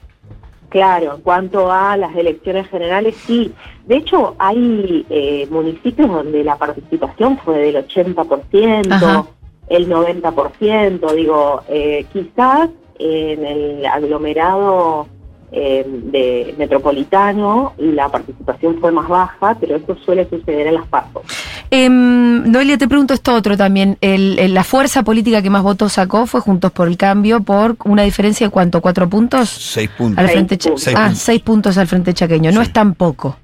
Claro, 0.69 1.15
en 1.15 1.21
cuanto 1.21 1.71
a 1.71 1.97
las 1.97 2.15
elecciones 2.15 2.67
generales, 2.67 3.15
sí. 3.25 3.51
De 3.85 3.97
hecho, 3.97 4.35
hay 4.37 5.05
eh, 5.09 5.47
municipios 5.49 6.09
donde 6.09 6.43
la 6.43 6.55
participación 6.57 7.37
fue 7.39 7.59
del 7.59 7.87
80%, 7.87 8.91
Ajá. 8.91 9.25
el 9.69 9.89
90%. 9.89 11.13
Digo, 11.13 11.61
eh, 11.67 12.05
quizás 12.11 12.69
en 12.99 13.45
el 13.45 13.85
aglomerado 13.85 15.07
eh, 15.55 15.85
de 15.87 16.55
metropolitano 16.57 17.73
la 17.77 18.09
participación 18.09 18.79
fue 18.79 18.91
más 18.91 19.07
baja, 19.07 19.55
pero 19.59 19.75
eso 19.75 19.95
suele 20.03 20.27
suceder 20.27 20.65
en 20.67 20.73
las 20.75 20.87
pasos. 20.87 21.21
Em, 21.69 22.49
Noelia, 22.51 22.77
te 22.77 22.87
pregunto 22.87 23.13
esto 23.13 23.33
otro 23.35 23.55
también. 23.57 23.97
El- 24.01 24.37
el- 24.39 24.53
la 24.53 24.63
fuerza 24.63 25.03
política 25.03 25.41
que 25.41 25.49
más 25.49 25.61
votos 25.63 25.93
sacó 25.93 26.25
fue 26.25 26.39
Juntos 26.41 26.71
por 26.71 26.87
el 26.87 26.97
Cambio 26.97 27.41
por 27.41 27.75
una 27.85 28.01
diferencia 28.03 28.47
de 28.47 28.51
cuánto, 28.51 28.81
cuatro 28.81 29.07
puntos 29.09 29.49
Seis 29.49 29.89
puntos. 29.95 30.17
al 30.23 30.29
frente 30.29 30.57
Seis 30.59 30.95
ah, 30.95 31.01
puntos. 31.05 31.17
seis 31.19 31.41
puntos 31.41 31.77
al 31.77 31.87
frente 31.87 32.13
chaqueño. 32.13 32.51
No 32.51 32.61
es 32.61 32.73
tan 32.73 32.93
poco. 32.95 33.37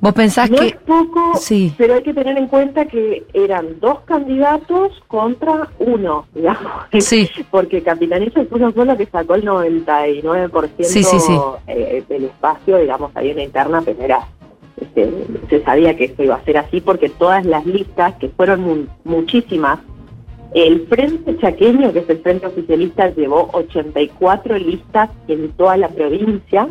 ¿Vos 0.00 0.12
pensás 0.14 0.50
No 0.50 0.56
que 0.58 0.68
es 0.68 0.76
poco, 0.76 1.34
Sí. 1.38 1.74
pero 1.76 1.94
hay 1.94 2.02
que 2.02 2.14
tener 2.14 2.38
en 2.38 2.46
cuenta 2.46 2.86
que 2.86 3.24
eran 3.34 3.78
dos 3.80 4.00
candidatos 4.06 4.92
contra 5.08 5.68
uno, 5.78 6.24
digamos. 6.34 6.72
Sí. 7.00 7.28
Porque 7.50 7.82
Capitanillo 7.82 8.32
fue 8.32 8.46
uno 8.52 8.72
solo 8.72 8.96
que 8.96 9.06
sacó 9.06 9.34
el 9.34 9.44
99% 9.44 10.84
Sí, 10.84 11.02
sí, 11.04 11.20
sí. 11.20 11.38
eh, 11.66 12.02
del 12.08 12.24
espacio, 12.24 12.78
digamos, 12.78 13.10
había 13.14 13.32
una 13.34 13.42
interna, 13.42 13.82
pero 13.84 14.02
era, 14.02 14.26
este, 14.80 15.10
se 15.50 15.62
sabía 15.64 15.94
que 15.96 16.04
esto 16.06 16.22
iba 16.22 16.36
a 16.36 16.44
ser 16.44 16.56
así 16.58 16.80
porque 16.80 17.10
todas 17.10 17.44
las 17.44 17.66
listas, 17.66 18.14
que 18.14 18.28
fueron 18.30 18.60
mu- 18.62 18.86
muchísimas, 19.04 19.80
el 20.54 20.86
Frente 20.88 21.36
Chaqueño, 21.38 21.92
que 21.92 22.00
es 22.00 22.08
el 22.10 22.18
Frente 22.20 22.46
Oficialista, 22.46 23.08
llevó 23.10 23.50
84 23.52 24.56
listas 24.58 25.10
en 25.28 25.52
toda 25.52 25.76
la 25.76 25.88
provincia. 25.88 26.68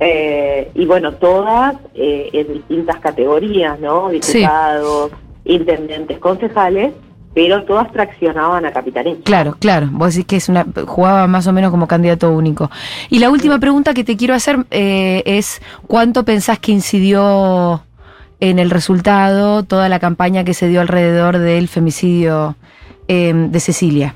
Eh, 0.00 0.70
y 0.74 0.86
bueno, 0.86 1.14
todas 1.14 1.76
eh, 1.94 2.30
en 2.32 2.52
distintas 2.54 3.00
categorías, 3.00 3.80
¿no? 3.80 4.10
Diputados, 4.10 5.10
intendentes, 5.44 6.18
concejales, 6.18 6.92
pero 7.34 7.64
todas 7.64 7.90
traccionaban 7.92 8.64
a 8.66 8.72
Capitanillo. 8.72 9.22
Claro, 9.24 9.56
claro. 9.58 9.88
Vos 9.92 10.14
decís 10.14 10.26
que 10.26 10.36
es 10.36 10.48
una 10.48 10.66
jugaba 10.86 11.26
más 11.26 11.46
o 11.46 11.52
menos 11.52 11.70
como 11.70 11.86
candidato 11.86 12.32
único. 12.32 12.70
Y 13.10 13.18
la 13.18 13.30
última 13.30 13.58
pregunta 13.58 13.94
que 13.94 14.04
te 14.04 14.16
quiero 14.16 14.34
hacer 14.34 14.66
eh, 14.70 15.22
es 15.26 15.60
¿cuánto 15.86 16.24
pensás 16.24 16.58
que 16.58 16.72
incidió 16.72 17.82
en 18.40 18.58
el 18.58 18.70
resultado 18.70 19.64
toda 19.64 19.88
la 19.88 19.98
campaña 19.98 20.44
que 20.44 20.54
se 20.54 20.68
dio 20.68 20.80
alrededor 20.80 21.38
del 21.38 21.68
femicidio 21.68 22.56
eh, 23.08 23.32
de 23.34 23.60
Cecilia? 23.60 24.14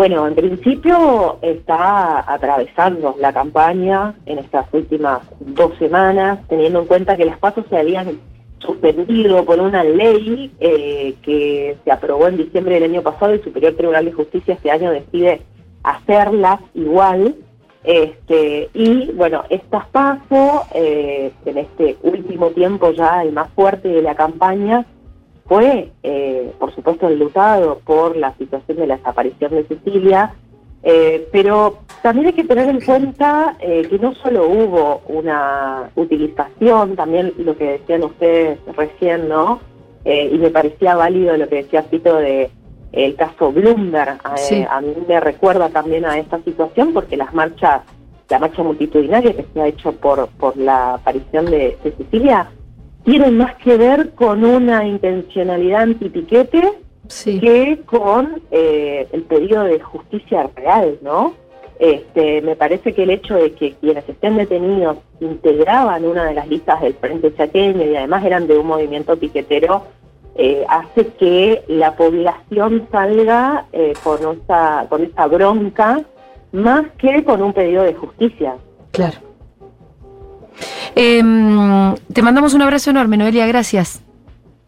Bueno, 0.00 0.26
en 0.26 0.34
principio 0.34 1.36
está 1.42 2.24
atravesando 2.26 3.16
la 3.20 3.34
campaña 3.34 4.14
en 4.24 4.38
estas 4.38 4.66
últimas 4.72 5.20
dos 5.40 5.76
semanas, 5.78 6.38
teniendo 6.48 6.80
en 6.80 6.86
cuenta 6.86 7.18
que 7.18 7.26
las 7.26 7.36
pasos 7.36 7.66
se 7.68 7.76
habían 7.76 8.18
suspendido 8.60 9.44
por 9.44 9.60
una 9.60 9.84
ley 9.84 10.52
eh, 10.58 11.16
que 11.20 11.76
se 11.84 11.92
aprobó 11.92 12.28
en 12.28 12.38
diciembre 12.38 12.76
del 12.76 12.84
año 12.84 13.02
pasado 13.02 13.32
y 13.32 13.34
el 13.34 13.44
Superior 13.44 13.74
Tribunal 13.74 14.06
de 14.06 14.12
Justicia 14.12 14.54
este 14.54 14.70
año 14.70 14.90
decide 14.90 15.42
hacerlas 15.82 16.60
igual. 16.72 17.34
Este, 17.84 18.70
y 18.72 19.12
bueno, 19.12 19.44
estas 19.50 19.86
pasos 19.88 20.62
eh, 20.72 21.30
en 21.44 21.58
este 21.58 21.98
último 22.02 22.48
tiempo 22.52 22.90
ya 22.92 23.22
el 23.22 23.32
más 23.32 23.50
fuerte 23.50 23.88
de 23.88 24.00
la 24.00 24.14
campaña 24.14 24.86
fue, 25.50 25.90
eh, 26.04 26.52
por 26.60 26.72
supuesto, 26.72 27.08
enlutado 27.08 27.80
por 27.84 28.16
la 28.16 28.32
situación 28.36 28.78
de 28.78 28.86
la 28.86 28.98
desaparición 28.98 29.50
de 29.50 29.64
Cecilia, 29.64 30.32
eh, 30.84 31.26
pero 31.32 31.78
también 32.04 32.28
hay 32.28 32.34
que 32.34 32.44
tener 32.44 32.68
en 32.68 32.80
cuenta 32.80 33.56
eh, 33.58 33.84
que 33.90 33.98
no 33.98 34.14
solo 34.14 34.46
hubo 34.46 35.02
una 35.08 35.90
utilización, 35.96 36.94
también 36.94 37.32
lo 37.38 37.56
que 37.56 37.78
decían 37.78 38.04
ustedes 38.04 38.60
recién, 38.76 39.28
¿no? 39.28 39.58
Eh, 40.04 40.30
y 40.32 40.38
me 40.38 40.50
parecía 40.50 40.94
válido 40.94 41.36
lo 41.36 41.48
que 41.48 41.56
decía 41.64 41.82
Pito 41.82 42.14
de 42.14 42.48
el 42.92 43.16
caso 43.16 43.50
Bloomberg. 43.50 44.18
Eh, 44.24 44.36
Sí. 44.36 44.66
A 44.70 44.80
mí 44.80 44.94
me 45.08 45.18
recuerda 45.18 45.68
también 45.70 46.04
a 46.04 46.16
esta 46.16 46.38
situación 46.44 46.92
porque 46.92 47.16
las 47.16 47.34
marchas, 47.34 47.82
la 48.28 48.38
marcha 48.38 48.62
multitudinaria 48.62 49.34
que 49.34 49.46
se 49.52 49.60
ha 49.60 49.66
hecho 49.66 49.90
por, 49.96 50.28
por 50.38 50.56
la 50.56 50.94
aparición 50.94 51.46
de, 51.46 51.76
de 51.82 51.92
Sicilia, 51.98 52.48
tienen 53.04 53.36
más 53.38 53.56
que 53.56 53.76
ver 53.76 54.10
con 54.10 54.44
una 54.44 54.86
intencionalidad 54.86 55.82
antipiquete 55.82 56.72
que 57.24 57.80
con 57.86 58.40
eh, 58.50 59.08
el 59.12 59.22
pedido 59.22 59.64
de 59.64 59.80
justicia 59.80 60.48
real, 60.54 60.98
¿no? 61.02 61.34
Este, 61.78 62.42
me 62.42 62.56
parece 62.56 62.92
que 62.92 63.04
el 63.04 63.10
hecho 63.10 63.34
de 63.34 63.52
que 63.52 63.72
quienes 63.80 64.06
estén 64.08 64.36
detenidos 64.36 64.98
integraban 65.18 66.04
una 66.04 66.26
de 66.26 66.34
las 66.34 66.46
listas 66.46 66.80
del 66.82 66.94
Frente 66.94 67.34
Chaqueño 67.34 67.84
y 67.84 67.96
además 67.96 68.24
eran 68.24 68.46
de 68.46 68.58
un 68.58 68.66
movimiento 68.66 69.16
piquetero, 69.16 69.84
eh, 70.36 70.64
hace 70.68 71.06
que 71.06 71.64
la 71.68 71.96
población 71.96 72.86
salga 72.92 73.66
eh, 73.72 73.94
con, 74.04 74.18
esa, 74.36 74.86
con 74.88 75.04
esa 75.04 75.26
bronca 75.26 76.02
más 76.52 76.84
que 76.98 77.24
con 77.24 77.42
un 77.42 77.52
pedido 77.52 77.82
de 77.82 77.94
justicia. 77.94 78.56
Claro. 78.92 79.29
Em, 80.94 81.94
te 82.12 82.22
mandamos 82.22 82.54
un 82.54 82.62
abrazo 82.62 82.90
enorme, 82.90 83.16
Noelia, 83.16 83.46
gracias. 83.46 84.02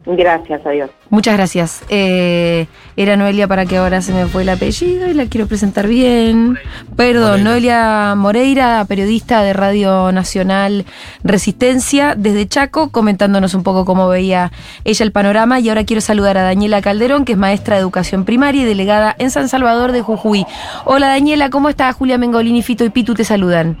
Gracias, 0.05 0.65
adiós. 0.65 0.89
Muchas 1.09 1.35
gracias. 1.35 1.83
Eh, 1.87 2.67
era 2.97 3.15
Noelia 3.15 3.47
para 3.47 3.65
que 3.65 3.77
ahora 3.77 4.01
se 4.01 4.11
me 4.11 4.25
fue 4.25 4.41
el 4.41 4.49
apellido 4.49 5.09
y 5.09 5.13
la 5.13 5.27
quiero 5.27 5.47
presentar 5.47 5.87
bien. 5.87 6.57
Perdón, 6.97 7.45
Noelia 7.45 8.13
Moreira, 8.17 8.83
periodista 8.85 9.41
de 9.43 9.53
Radio 9.53 10.11
Nacional 10.11 10.85
Resistencia 11.23 12.15
desde 12.17 12.47
Chaco, 12.47 12.89
comentándonos 12.89 13.53
un 13.53 13.63
poco 13.63 13.85
cómo 13.85 14.09
veía 14.09 14.51
ella 14.83 15.05
el 15.05 15.13
panorama. 15.13 15.61
Y 15.61 15.69
ahora 15.69 15.85
quiero 15.85 16.01
saludar 16.01 16.37
a 16.37 16.43
Daniela 16.43 16.81
Calderón, 16.81 17.23
que 17.23 17.33
es 17.33 17.37
maestra 17.37 17.75
de 17.75 17.81
educación 17.81 18.25
primaria 18.25 18.63
y 18.63 18.65
delegada 18.65 19.15
en 19.19 19.31
San 19.31 19.47
Salvador 19.47 19.93
de 19.93 20.01
Jujuy. 20.01 20.45
Hola 20.83 21.07
Daniela, 21.07 21.49
¿cómo 21.49 21.69
estás? 21.69 21.95
Julia 21.95 22.17
Mengolini, 22.17 22.61
Fito 22.61 22.83
y 22.83 22.89
Pitu 22.89 23.13
te 23.13 23.23
saludan. 23.23 23.77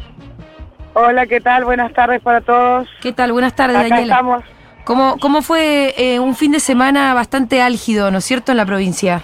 Hola, 0.95 1.25
¿qué 1.25 1.41
tal? 1.41 1.65
Buenas 1.65 1.91
tardes 1.93 2.21
para 2.21 2.41
todos. 2.41 2.87
¿Qué 3.01 3.11
tal? 3.11 3.31
Buenas 3.31 3.55
tardes, 3.55 3.77
Acá 3.77 3.89
Daniela. 3.89 4.13
estamos. 4.13 4.43
¿Cómo, 4.85 5.17
cómo 5.19 5.41
fue 5.41 5.93
eh, 5.97 6.19
un 6.19 6.35
fin 6.35 6.51
de 6.51 6.59
semana 6.59 7.13
bastante 7.13 7.61
álgido, 7.61 8.11
¿no 8.11 8.19
es 8.19 8.25
cierto, 8.25 8.51
en 8.51 8.57
la 8.57 8.65
provincia 8.65 9.23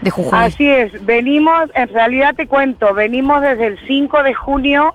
de 0.00 0.10
Jujuy? 0.10 0.38
Así 0.38 0.68
es, 0.68 1.04
venimos, 1.04 1.68
en 1.74 1.88
realidad 1.88 2.34
te 2.34 2.46
cuento, 2.46 2.94
venimos 2.94 3.42
desde 3.42 3.66
el 3.66 3.78
5 3.86 4.22
de 4.22 4.32
junio 4.32 4.94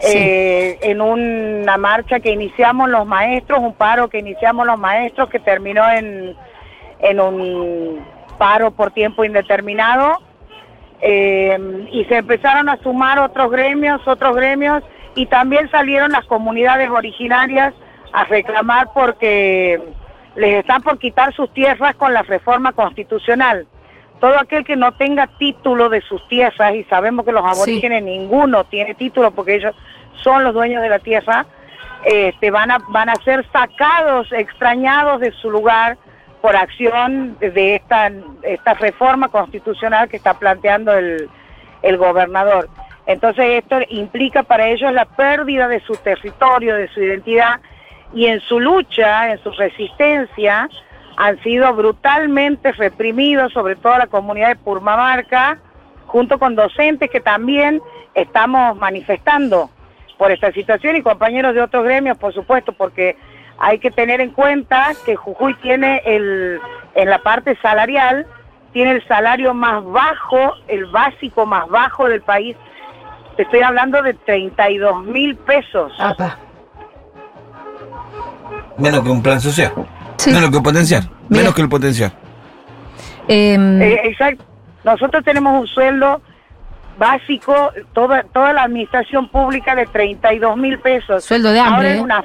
eh, 0.00 0.78
en 0.82 1.00
una 1.00 1.78
marcha 1.78 2.20
que 2.20 2.30
iniciamos 2.30 2.90
los 2.90 3.06
maestros, 3.06 3.60
un 3.60 3.72
paro 3.72 4.08
que 4.08 4.18
iniciamos 4.18 4.66
los 4.66 4.78
maestros 4.78 5.30
que 5.30 5.38
terminó 5.38 5.90
en, 5.90 6.36
en 7.00 7.20
un 7.20 8.04
paro 8.36 8.72
por 8.72 8.90
tiempo 8.90 9.24
indeterminado 9.24 10.18
eh, 11.00 11.86
y 11.90 12.04
se 12.04 12.18
empezaron 12.18 12.68
a 12.68 12.76
sumar 12.82 13.18
otros 13.18 13.50
gremios, 13.50 14.06
otros 14.06 14.36
gremios 14.36 14.82
y 15.14 15.26
también 15.26 15.70
salieron 15.70 16.12
las 16.12 16.24
comunidades 16.26 16.90
originarias 16.90 17.74
a 18.12 18.24
reclamar 18.24 18.88
porque 18.94 19.80
les 20.36 20.60
están 20.60 20.82
por 20.82 20.98
quitar 20.98 21.32
sus 21.34 21.52
tierras 21.52 21.94
con 21.96 22.12
la 22.12 22.22
reforma 22.22 22.72
constitucional. 22.72 23.66
Todo 24.20 24.38
aquel 24.38 24.64
que 24.64 24.76
no 24.76 24.92
tenga 24.92 25.26
título 25.26 25.88
de 25.88 26.00
sus 26.00 26.26
tierras, 26.28 26.74
y 26.74 26.84
sabemos 26.84 27.24
que 27.24 27.32
los 27.32 27.44
aborígenes 27.44 28.02
ninguno 28.02 28.64
tiene 28.64 28.94
título 28.94 29.30
porque 29.32 29.56
ellos 29.56 29.74
son 30.22 30.44
los 30.44 30.54
dueños 30.54 30.82
de 30.82 30.88
la 30.88 30.98
tierra, 30.98 31.46
este, 32.04 32.50
van, 32.50 32.70
a, 32.70 32.78
van 32.88 33.08
a 33.08 33.14
ser 33.16 33.46
sacados, 33.50 34.30
extrañados 34.32 35.20
de 35.20 35.32
su 35.32 35.50
lugar 35.50 35.96
por 36.40 36.56
acción 36.56 37.36
de 37.40 37.76
esta, 37.76 38.10
esta 38.42 38.74
reforma 38.74 39.28
constitucional 39.28 40.08
que 40.08 40.16
está 40.16 40.34
planteando 40.34 40.92
el, 40.92 41.28
el 41.82 41.96
gobernador. 41.96 42.68
Entonces 43.06 43.62
esto 43.62 43.78
implica 43.88 44.42
para 44.42 44.68
ellos 44.68 44.92
la 44.92 45.04
pérdida 45.04 45.68
de 45.68 45.80
su 45.80 45.94
territorio, 45.96 46.74
de 46.74 46.88
su 46.88 47.02
identidad, 47.02 47.60
y 48.14 48.26
en 48.26 48.40
su 48.40 48.60
lucha, 48.60 49.32
en 49.32 49.42
su 49.42 49.50
resistencia, 49.50 50.68
han 51.16 51.40
sido 51.42 51.72
brutalmente 51.74 52.72
reprimidos, 52.72 53.52
sobre 53.52 53.76
todo 53.76 53.98
la 53.98 54.06
comunidad 54.06 54.48
de 54.48 54.56
Purmamarca, 54.56 55.58
junto 56.06 56.38
con 56.38 56.54
docentes 56.54 57.10
que 57.10 57.20
también 57.20 57.80
estamos 58.14 58.76
manifestando 58.76 59.70
por 60.16 60.30
esta 60.30 60.52
situación 60.52 60.96
y 60.96 61.02
compañeros 61.02 61.54
de 61.54 61.62
otros 61.62 61.84
gremios, 61.84 62.16
por 62.18 62.32
supuesto, 62.32 62.72
porque 62.72 63.16
hay 63.58 63.78
que 63.78 63.90
tener 63.90 64.20
en 64.20 64.30
cuenta 64.30 64.92
que 65.04 65.16
Jujuy 65.16 65.54
tiene 65.54 66.02
el, 66.04 66.60
en 66.94 67.10
la 67.10 67.18
parte 67.18 67.56
salarial, 67.60 68.26
tiene 68.72 68.92
el 68.92 69.06
salario 69.06 69.54
más 69.54 69.84
bajo, 69.84 70.54
el 70.68 70.86
básico 70.86 71.46
más 71.46 71.68
bajo 71.68 72.08
del 72.08 72.22
país. 72.22 72.56
Te 73.36 73.42
estoy 73.42 73.60
hablando 73.60 74.02
de 74.02 74.14
32 74.14 75.04
mil 75.04 75.34
pesos. 75.36 75.92
Menos 78.78 79.02
que 79.02 79.08
un 79.10 79.22
plan 79.22 79.40
social. 79.40 79.72
Menos 80.26 80.50
que 80.50 80.56
un 80.56 80.62
potencial. 80.62 81.08
Menos 81.28 81.54
que 81.54 81.62
el 81.62 81.68
potencial. 81.68 82.12
Em, 83.28 83.80
Eh, 83.82 84.00
exacto. 84.04 84.44
Nosotros 84.84 85.24
tenemos 85.24 85.60
un 85.60 85.66
sueldo 85.66 86.20
básico, 86.98 87.72
toda, 87.92 88.22
toda 88.24 88.52
la 88.52 88.64
administración 88.64 89.28
pública 89.28 89.74
de 89.74 89.86
32 89.86 90.56
mil 90.56 90.78
pesos. 90.78 91.24
Sueldo 91.24 91.50
de 91.50 91.60
hambre, 91.60 91.74
Ahora 91.76 91.88
¿eh? 91.88 91.96
en 91.96 92.00
una, 92.02 92.24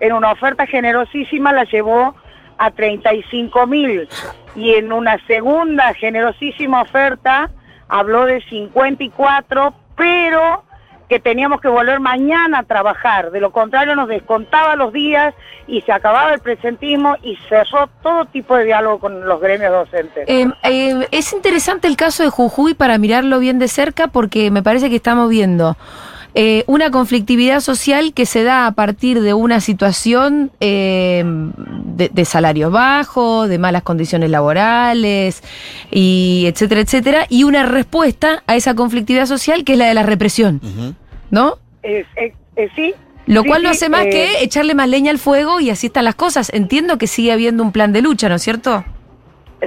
en 0.00 0.12
una 0.12 0.32
oferta 0.32 0.66
generosísima 0.66 1.52
la 1.52 1.64
llevó 1.64 2.14
a 2.58 2.70
35 2.70 3.66
mil 3.66 4.08
y 4.56 4.74
en 4.74 4.92
una 4.92 5.18
segunda 5.26 5.94
generosísima 5.94 6.82
oferta 6.82 7.50
habló 7.88 8.26
de 8.26 8.42
54, 8.48 9.74
pero 9.96 10.64
que 11.08 11.20
teníamos 11.20 11.60
que 11.60 11.68
volver 11.68 12.00
mañana 12.00 12.60
a 12.60 12.62
trabajar. 12.62 13.30
De 13.30 13.40
lo 13.40 13.52
contrario 13.52 13.94
nos 13.94 14.08
descontaba 14.08 14.74
los 14.76 14.92
días 14.92 15.34
y 15.66 15.82
se 15.82 15.92
acababa 15.92 16.32
el 16.32 16.40
presentismo 16.40 17.16
y 17.22 17.36
cerró 17.48 17.88
todo 18.02 18.24
tipo 18.26 18.56
de 18.56 18.64
diálogo 18.64 18.98
con 19.00 19.26
los 19.26 19.40
gremios 19.40 19.70
docentes. 19.70 20.28
Eh, 20.28 20.46
eh, 20.62 21.08
es 21.10 21.32
interesante 21.32 21.88
el 21.88 21.96
caso 21.96 22.22
de 22.22 22.30
Jujuy 22.30 22.74
para 22.74 22.98
mirarlo 22.98 23.38
bien 23.38 23.58
de 23.58 23.68
cerca 23.68 24.08
porque 24.08 24.50
me 24.50 24.62
parece 24.62 24.88
que 24.88 24.96
estamos 24.96 25.28
viendo 25.28 25.76
eh, 26.34 26.64
una 26.66 26.90
conflictividad 26.90 27.60
social 27.60 28.12
que 28.12 28.26
se 28.26 28.42
da 28.42 28.66
a 28.66 28.72
partir 28.72 29.20
de 29.20 29.34
una 29.34 29.60
situación 29.60 30.50
eh, 30.60 31.22
de, 31.24 32.08
de 32.08 32.24
salarios 32.24 32.72
bajos, 32.72 33.48
de 33.48 33.58
malas 33.58 33.82
condiciones 33.82 34.30
laborales, 34.30 35.42
y 35.90 36.44
etcétera, 36.48 36.80
etcétera, 36.80 37.26
y 37.28 37.44
una 37.44 37.64
respuesta 37.64 38.42
a 38.46 38.56
esa 38.56 38.74
conflictividad 38.74 39.26
social 39.26 39.64
que 39.64 39.74
es 39.74 39.78
la 39.78 39.86
de 39.86 39.94
la 39.94 40.02
represión, 40.02 40.60
¿no? 41.30 41.58
Sí. 42.74 42.94
Lo 43.26 43.42
Sí, 43.42 43.48
cual 43.48 43.62
no 43.62 43.70
sí, 43.70 43.76
hace 43.76 43.88
más 43.88 44.06
eh, 44.06 44.10
que 44.10 44.44
echarle 44.44 44.74
más 44.74 44.88
leña 44.88 45.10
al 45.10 45.18
fuego 45.18 45.60
y 45.60 45.70
así 45.70 45.86
están 45.86 46.04
las 46.04 46.14
cosas. 46.14 46.52
Entiendo 46.52 46.98
que 46.98 47.06
sigue 47.06 47.32
habiendo 47.32 47.62
un 47.62 47.72
plan 47.72 47.92
de 47.92 48.02
lucha, 48.02 48.28
¿no 48.28 48.34
es 48.34 48.42
cierto? 48.42 48.84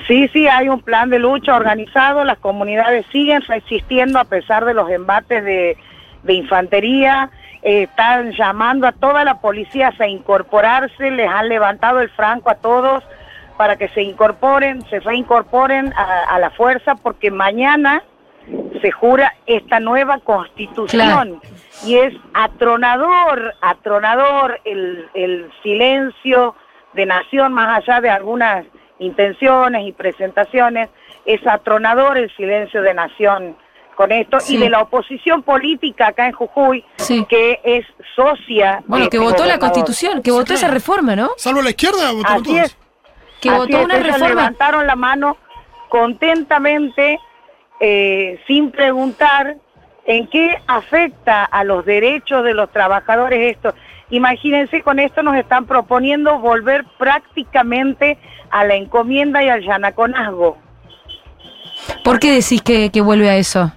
Sí, 0.07 0.27
sí, 0.27 0.47
hay 0.47 0.69
un 0.69 0.81
plan 0.81 1.09
de 1.09 1.17
lucha 1.17 1.55
organizado, 1.55 2.23
las 2.23 2.37
comunidades 2.37 3.05
siguen 3.11 3.41
resistiendo 3.41 4.19
a 4.19 4.25
pesar 4.25 4.63
de 4.65 4.75
los 4.75 4.89
embates 4.91 5.43
de, 5.43 5.75
de 6.27 6.33
infantería, 6.33 7.31
eh, 7.63 7.83
están 7.83 8.31
llamando 8.33 8.85
a 8.85 8.91
toda 8.91 9.23
la 9.23 9.41
policía 9.41 9.91
a 9.97 10.07
incorporarse, 10.07 11.09
les 11.09 11.27
han 11.27 11.49
levantado 11.49 11.99
el 11.99 12.09
franco 12.09 12.51
a 12.51 12.55
todos 12.55 13.03
para 13.57 13.75
que 13.75 13.89
se 13.89 14.03
incorporen, 14.03 14.87
se 14.89 14.99
reincorporen 14.99 15.91
a, 15.93 16.35
a 16.35 16.39
la 16.39 16.51
fuerza, 16.51 16.93
porque 16.93 17.31
mañana 17.31 18.03
se 18.81 18.91
jura 18.91 19.33
esta 19.47 19.79
nueva 19.79 20.19
constitución. 20.19 21.41
Y 21.85 21.95
es 21.95 22.13
atronador, 22.33 23.55
atronador 23.61 24.59
el, 24.63 25.09
el 25.13 25.51
silencio 25.63 26.55
de 26.93 27.05
nación, 27.05 27.53
más 27.53 27.77
allá 27.77 28.01
de 28.01 28.09
algunas 28.09 28.65
intenciones 28.99 29.87
y 29.87 29.91
presentaciones, 29.91 30.89
es 31.25 31.45
atronador 31.45 32.17
el 32.17 32.35
silencio 32.35 32.81
de 32.81 32.93
nación 32.93 33.57
con 33.97 34.11
esto 34.11 34.39
Sí. 34.39 34.55
y 34.55 34.57
de 34.59 34.69
la 34.69 34.81
oposición 34.81 35.41
política 35.41 36.09
acá 36.09 36.27
en 36.27 36.33
Jujuy, 36.33 36.85
que 37.27 37.59
es 37.63 37.83
socia. 38.15 38.83
Bueno, 38.85 39.05
de 39.05 39.09
que 39.09 39.17
este 39.17 39.27
votó 39.29 39.43
la 39.45 39.57
constitución, 39.57 40.21
que 40.21 40.29
votó 40.31 40.53
esa 40.53 40.67
reforma, 40.67 41.15
¿no? 41.15 41.31
Salvo 41.37 41.63
la 41.63 41.71
izquierda, 41.71 42.11
votaron 42.11 42.43
Así 42.43 42.53
todos. 42.53 42.65
es. 42.67 42.77
Que 43.41 43.49
Así 43.49 43.57
votó 43.57 43.77
es, 43.79 43.85
una 43.85 43.95
reforma. 43.99 44.27
levantaron 44.29 44.85
la 44.87 44.95
mano 44.95 45.37
contentamente, 45.89 47.19
eh, 47.79 48.39
sin 48.47 48.69
preguntar 48.71 49.57
en 50.05 50.27
qué 50.27 50.61
afecta 50.67 51.43
a 51.43 51.63
los 51.63 51.83
derechos 51.85 52.43
de 52.43 52.53
los 52.53 52.71
trabajadores 52.71 53.55
esto. 53.55 53.73
Imagínense, 54.11 54.83
con 54.83 54.99
esto 54.99 55.21
nos 55.23 55.35
están 55.35 55.65
proponiendo 55.65 56.37
volver 56.39 56.85
prácticamente 56.99 58.17
a 58.51 58.63
la 58.63 58.75
encomienda 58.75 59.43
y 59.43 59.49
al 59.49 59.63
yanaconazgo. 59.63 60.57
¿Por 62.03 62.19
qué 62.19 62.31
decís 62.31 62.61
que, 62.61 62.89
que 62.91 63.01
vuelve 63.01 63.29
a 63.29 63.35
eso? 63.37 63.71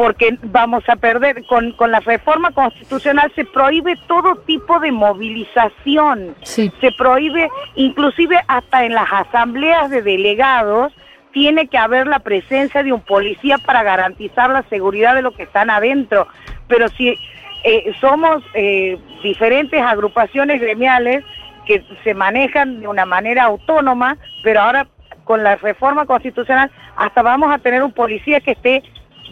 Porque 0.00 0.38
vamos 0.44 0.82
a 0.88 0.96
perder, 0.96 1.44
con, 1.44 1.72
con 1.72 1.90
la 1.90 2.00
reforma 2.00 2.52
constitucional 2.52 3.30
se 3.34 3.44
prohíbe 3.44 3.98
todo 4.08 4.34
tipo 4.46 4.80
de 4.80 4.92
movilización, 4.92 6.34
se 6.42 6.92
prohíbe 6.96 7.50
inclusive 7.74 8.40
hasta 8.48 8.86
en 8.86 8.94
las 8.94 9.12
asambleas 9.12 9.90
de 9.90 10.00
delegados, 10.00 10.94
tiene 11.32 11.68
que 11.68 11.76
haber 11.76 12.06
la 12.06 12.20
presencia 12.20 12.82
de 12.82 12.94
un 12.94 13.02
policía 13.02 13.58
para 13.58 13.82
garantizar 13.82 14.48
la 14.48 14.62
seguridad 14.70 15.14
de 15.14 15.20
los 15.20 15.34
que 15.34 15.42
están 15.42 15.68
adentro. 15.68 16.26
Pero 16.66 16.88
si 16.88 17.18
eh, 17.64 17.92
somos 18.00 18.42
eh, 18.54 18.96
diferentes 19.22 19.82
agrupaciones 19.82 20.62
gremiales 20.62 21.26
que 21.66 21.84
se 22.04 22.14
manejan 22.14 22.80
de 22.80 22.88
una 22.88 23.04
manera 23.04 23.44
autónoma, 23.44 24.16
pero 24.42 24.62
ahora 24.62 24.86
con 25.24 25.44
la 25.44 25.56
reforma 25.56 26.06
constitucional 26.06 26.70
hasta 26.96 27.20
vamos 27.20 27.52
a 27.52 27.58
tener 27.58 27.82
un 27.82 27.92
policía 27.92 28.40
que 28.40 28.52
esté 28.52 28.82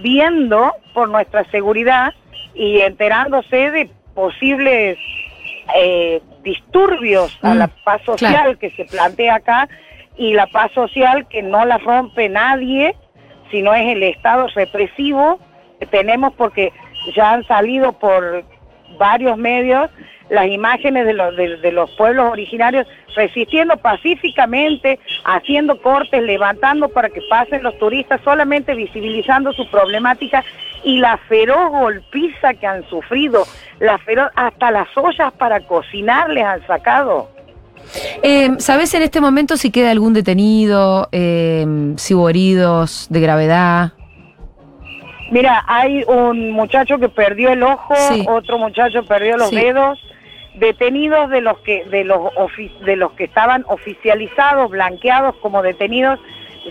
viendo 0.01 0.75
por 0.95 1.09
nuestra 1.09 1.45
seguridad 1.51 2.15
y 2.55 2.81
enterándose 2.81 3.71
de 3.71 3.91
posibles 4.15 4.99
eh, 5.77 6.21
disturbios 6.43 7.39
a 7.43 7.55
la 7.55 7.69
paz 7.69 8.03
social 8.05 8.59
que 8.59 8.71
se 8.71 8.85
plantea 8.85 9.37
acá 9.37 9.69
y 10.17 10.35
la 10.35 10.47
paz 10.47 10.73
social 10.73 11.27
que 11.29 11.43
no 11.43 11.65
la 11.65 11.79
rompe 11.79 12.29
nadie, 12.29 12.97
sino 13.51 13.75
es 13.75 13.87
el 13.87 14.03
Estado 14.03 14.49
represivo 14.55 15.39
que 15.79 15.87
tenemos 15.87 16.33
porque 16.35 16.73
ya 17.15 17.33
han 17.33 17.45
salido 17.45 17.93
por 17.93 18.45
varios 18.99 19.37
medios 19.37 19.91
las 20.31 20.47
imágenes 20.47 21.07
de 21.07 21.15
los, 21.15 21.37
de, 21.37 21.73
los 21.73 21.91
pueblos 21.93 22.31
originarios 22.31 22.87
resistiendo 23.15 23.77
pacíficamente, 23.77 24.99
haciendo 25.25 25.81
cortes, 25.81 26.23
levantando 26.23 26.89
para 26.89 27.09
que 27.09 27.21
pasen 27.29 27.63
los 27.63 27.79
turistas, 27.79 28.21
solamente 28.25 28.75
visibilizando 28.75 29.53
su 29.53 29.69
problemática 29.71 30.45
y 30.85 30.99
la 30.99 31.17
feroz 31.29 31.71
golpiza 31.71 32.55
que 32.55 32.67
han 32.67 32.89
sufrido, 32.89 33.45
la 33.81 33.99
feroz, 33.99 34.31
hasta 34.35 34.71
las 34.71 34.89
ollas 34.97 35.33
para 35.33 35.61
cocinar 35.61 36.31
les 36.31 36.45
han 36.45 36.67
sacado. 36.67 37.29
Eh, 38.23 38.51
¿Sabes 38.59 38.93
en 38.95 39.03
este 39.03 39.21
momento 39.21 39.57
si 39.57 39.71
queda 39.71 39.91
algún 39.91 40.13
detenido, 40.13 41.09
eh, 41.13 41.65
si 41.97 42.15
hubo 42.15 42.29
heridos 42.29 43.07
de 43.09 43.21
gravedad? 43.21 43.93
Mira, 45.31 45.63
hay 45.67 46.05
un 46.05 46.53
muchacho 46.53 46.99
que 46.99 47.09
perdió 47.09 47.51
el 47.51 47.63
ojo, 47.63 47.95
otro 48.29 48.59
muchacho 48.59 49.05
perdió 49.05 49.37
los 49.37 49.51
dedos, 49.51 49.99
detenidos 50.59 51.31
de 51.31 51.41
los 51.41 51.59
que 51.61 51.85
de 51.85 52.05
los 52.05 52.31
de 52.85 52.97
los 52.97 53.13
que 53.13 53.25
estaban 53.25 53.65
oficializados, 53.69 54.71
blanqueados 54.71 55.37
como 55.37 55.63
detenidos, 55.63 56.19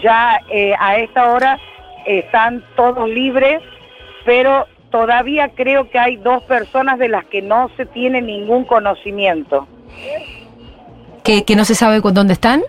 ya 0.03 0.39
eh, 0.49 0.73
a 0.79 0.97
esta 0.97 1.31
hora 1.31 1.59
están 2.05 2.63
todos 2.75 3.09
libres, 3.09 3.61
pero 4.25 4.65
todavía 4.91 5.49
creo 5.49 5.89
que 5.89 5.99
hay 5.99 6.15
dos 6.17 6.43
personas 6.43 6.99
de 6.99 7.09
las 7.09 7.25
que 7.25 7.41
no 7.41 7.69
se 7.75 7.85
tiene 7.85 8.21
ningún 8.21 8.65
conocimiento. 8.65 9.67
¿Que, 11.23 11.43
que 11.43 11.55
no 11.55 11.65
se 11.65 11.75
sabe 11.75 11.99
dónde 12.01 12.33
están? 12.33 12.63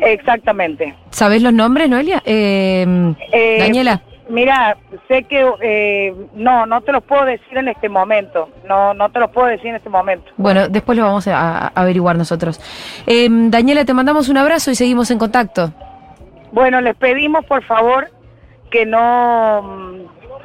Exactamente. 0.00 0.94
¿Sabes 1.10 1.42
los 1.42 1.52
nombres, 1.52 1.88
Noelia? 1.88 2.22
Eh, 2.24 2.86
Eh, 3.32 3.56
Daniela. 3.60 4.02
Mira, 4.28 4.76
sé 5.08 5.24
que 5.24 5.50
eh, 5.62 6.14
no, 6.34 6.66
no 6.66 6.82
te 6.82 6.92
los 6.92 7.02
puedo 7.02 7.24
decir 7.24 7.56
en 7.56 7.68
este 7.68 7.88
momento. 7.88 8.50
No, 8.68 8.92
no 8.92 9.10
te 9.10 9.20
los 9.20 9.30
puedo 9.30 9.46
decir 9.46 9.68
en 9.68 9.76
este 9.76 9.88
momento. 9.88 10.30
Bueno, 10.36 10.68
después 10.68 10.98
lo 10.98 11.04
vamos 11.04 11.26
a, 11.28 11.66
a 11.66 11.66
averiguar 11.68 12.16
nosotros. 12.16 12.60
Eh, 13.06 13.28
Daniela, 13.30 13.84
te 13.84 13.94
mandamos 13.94 14.28
un 14.28 14.36
abrazo 14.36 14.70
y 14.70 14.74
seguimos 14.74 15.10
en 15.10 15.18
contacto. 15.18 15.72
Bueno, 16.52 16.80
les 16.80 16.94
pedimos 16.96 17.44
por 17.46 17.62
favor 17.64 18.08
que 18.70 18.84
no, 18.84 19.62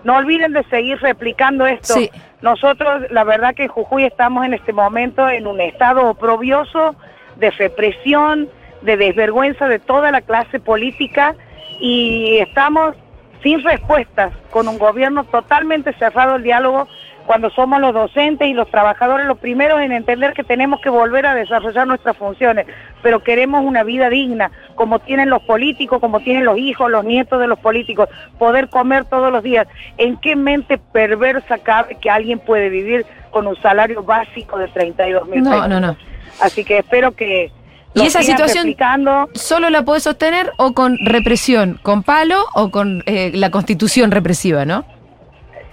no 0.03 0.15
olviden 0.15 0.53
de 0.53 0.63
seguir 0.65 0.99
replicando 0.99 1.65
esto. 1.65 1.93
Sí. 1.93 2.09
Nosotros, 2.41 3.03
la 3.09 3.23
verdad 3.23 3.55
que 3.55 3.63
en 3.63 3.69
Jujuy 3.69 4.05
estamos 4.05 4.45
en 4.45 4.53
este 4.53 4.73
momento 4.73 5.27
en 5.29 5.47
un 5.47 5.61
estado 5.61 6.09
oprobioso 6.09 6.95
de 7.37 7.51
represión, 7.51 8.49
de 8.81 8.97
desvergüenza 8.97 9.67
de 9.67 9.79
toda 9.79 10.11
la 10.11 10.21
clase 10.21 10.59
política 10.59 11.35
y 11.79 12.37
estamos 12.39 12.95
sin 13.43 13.61
respuestas, 13.63 14.33
con 14.49 14.67
un 14.67 14.79
gobierno 14.79 15.25
totalmente 15.25 15.93
cerrado 15.93 16.35
al 16.35 16.43
diálogo, 16.43 16.87
cuando 17.25 17.49
somos 17.51 17.79
los 17.79 17.93
docentes 17.93 18.47
y 18.47 18.53
los 18.53 18.69
trabajadores 18.69 19.25
los 19.25 19.37
primeros 19.37 19.79
en 19.81 19.91
entender 19.93 20.33
que 20.33 20.43
tenemos 20.43 20.81
que 20.81 20.89
volver 20.89 21.25
a 21.25 21.35
desarrollar 21.35 21.87
nuestras 21.87 22.17
funciones, 22.17 22.65
pero 23.01 23.23
queremos 23.23 23.63
una 23.63 23.83
vida 23.83 24.09
digna, 24.09 24.51
como 24.75 24.99
tienen 24.99 25.29
los 25.29 25.41
políticos, 25.43 25.99
como 26.01 26.19
tienen 26.19 26.43
los 26.43 26.57
hijos, 26.57 26.91
los 26.91 27.05
nietos 27.05 27.39
de 27.39 27.47
los 27.47 27.59
políticos, 27.59 28.09
poder 28.37 28.67
comer 28.69 29.05
todos 29.05 29.31
los 29.31 29.41
días. 29.41 29.67
¿En 29.97 30.17
qué 30.17 30.35
mente 30.35 30.77
perversa 30.77 31.59
cabe 31.59 31.95
que 31.95 32.09
alguien 32.09 32.39
puede 32.39 32.67
vivir 32.69 33.05
con 33.31 33.47
un 33.47 33.55
salario 33.61 34.03
básico 34.03 34.57
de 34.57 34.67
32 34.67 35.27
mil 35.27 35.43
No, 35.43 35.51
pesos? 35.51 35.69
no, 35.69 35.79
no. 35.79 35.95
Así 36.41 36.63
que 36.65 36.79
espero 36.79 37.11
que... 37.13 37.51
¿Y 37.95 38.01
esa 38.01 38.23
situación 38.23 38.65
replicando. 38.65 39.29
solo 39.33 39.69
la 39.69 39.83
podés 39.83 40.03
sostener 40.03 40.51
o 40.57 40.73
con 40.73 40.97
represión, 41.05 41.79
con 41.83 42.03
palo 42.03 42.45
o 42.53 42.71
con 42.71 43.03
eh, 43.05 43.31
la 43.33 43.51
constitución 43.51 44.11
represiva, 44.11 44.65
no? 44.65 44.85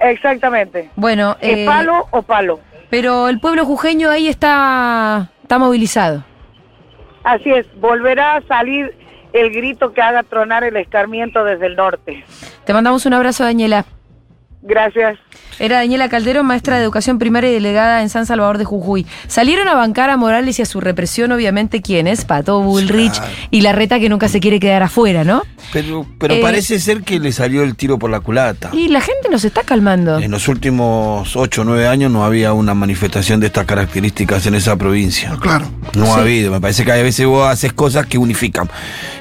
Exactamente. 0.01 0.91
Bueno, 0.97 1.37
¿Es 1.41 1.59
eh, 1.59 1.67
palo 1.67 2.07
o 2.11 2.23
palo? 2.23 2.61
pero 2.91 3.29
el 3.29 3.39
pueblo 3.39 3.65
jujeño 3.65 4.11
ahí 4.11 4.29
está, 4.29 5.31
está 5.43 5.59
movilizado. 5.59 6.25
Así 7.23 7.51
es, 7.51 7.67
volverá 7.81 8.37
a 8.37 8.43
salir 8.43 8.95
el 9.33 9.51
grito 9.53 9.93
que 9.93 10.03
haga 10.03 10.23
tronar 10.25 10.65
el 10.65 10.77
escarmiento 10.77 11.45
desde 11.45 11.67
el 11.67 11.77
norte. 11.77 12.25
Te 12.65 12.73
mandamos 12.73 13.07
un 13.07 13.15
abrazo, 13.15 13.45
Daniela. 13.45 13.85
Gracias. 14.63 15.19
Era 15.59 15.77
Daniela 15.79 16.09
Calderón, 16.09 16.47
maestra 16.47 16.77
de 16.77 16.83
educación 16.83 17.19
primaria 17.19 17.51
y 17.51 17.55
delegada 17.55 18.03
en 18.03 18.09
San 18.11 18.27
Salvador 18.27 18.59
de 18.59 18.65
Jujuy. 18.65 19.07
Salieron 19.27 19.69
a 19.69 19.75
bancar 19.75 20.11
a 20.11 20.17
Morales 20.17 20.59
y 20.59 20.63
a 20.63 20.67
su 20.67 20.81
represión, 20.81 21.33
obviamente, 21.33 21.81
¿quiénes? 21.83 22.25
Pato 22.25 22.61
Bullrich 22.61 23.21
y 23.51 23.61
la 23.63 23.73
reta 23.73 23.99
que 24.01 24.09
nunca 24.09 24.29
se 24.29 24.41
quiere 24.41 24.61
quedar 24.61 24.83
afuera, 24.83 25.25
¿no? 25.25 25.43
Pero, 25.73 26.07
pero 26.19 26.35
Eh, 26.35 26.41
parece 26.43 26.79
ser 26.79 27.03
que 27.03 27.19
le 27.21 27.33
salió 27.33 27.63
el 27.63 27.75
tiro 27.77 27.99
por 27.99 28.11
la 28.11 28.21
culata. 28.21 28.71
Y 28.73 28.89
la 28.89 29.01
gente 29.01 29.29
nos 29.31 29.45
está 29.45 29.63
calmando. 29.63 30.19
En 30.19 30.31
los 30.31 30.49
últimos 30.49 31.37
8 31.37 31.63
o 31.63 31.65
9 31.65 31.87
años 31.89 32.11
no 32.11 32.25
había 32.25 32.53
una 32.53 32.75
manifestación 32.75 33.41
de 33.41 33.47
estas 33.47 33.65
características 33.67 34.47
en 34.47 34.55
esa 34.55 34.77
provincia. 34.77 35.37
Claro. 35.41 35.67
No 35.95 36.05
Sí. 36.07 36.11
ha 36.13 36.17
habido. 36.17 36.53
Me 36.53 36.61
parece 36.61 36.85
que 36.85 36.93
a 36.93 36.97
veces 36.97 37.27
vos 37.27 37.47
haces 37.49 37.73
cosas 37.73 38.07
que 38.07 38.19
unifican. 38.19 38.69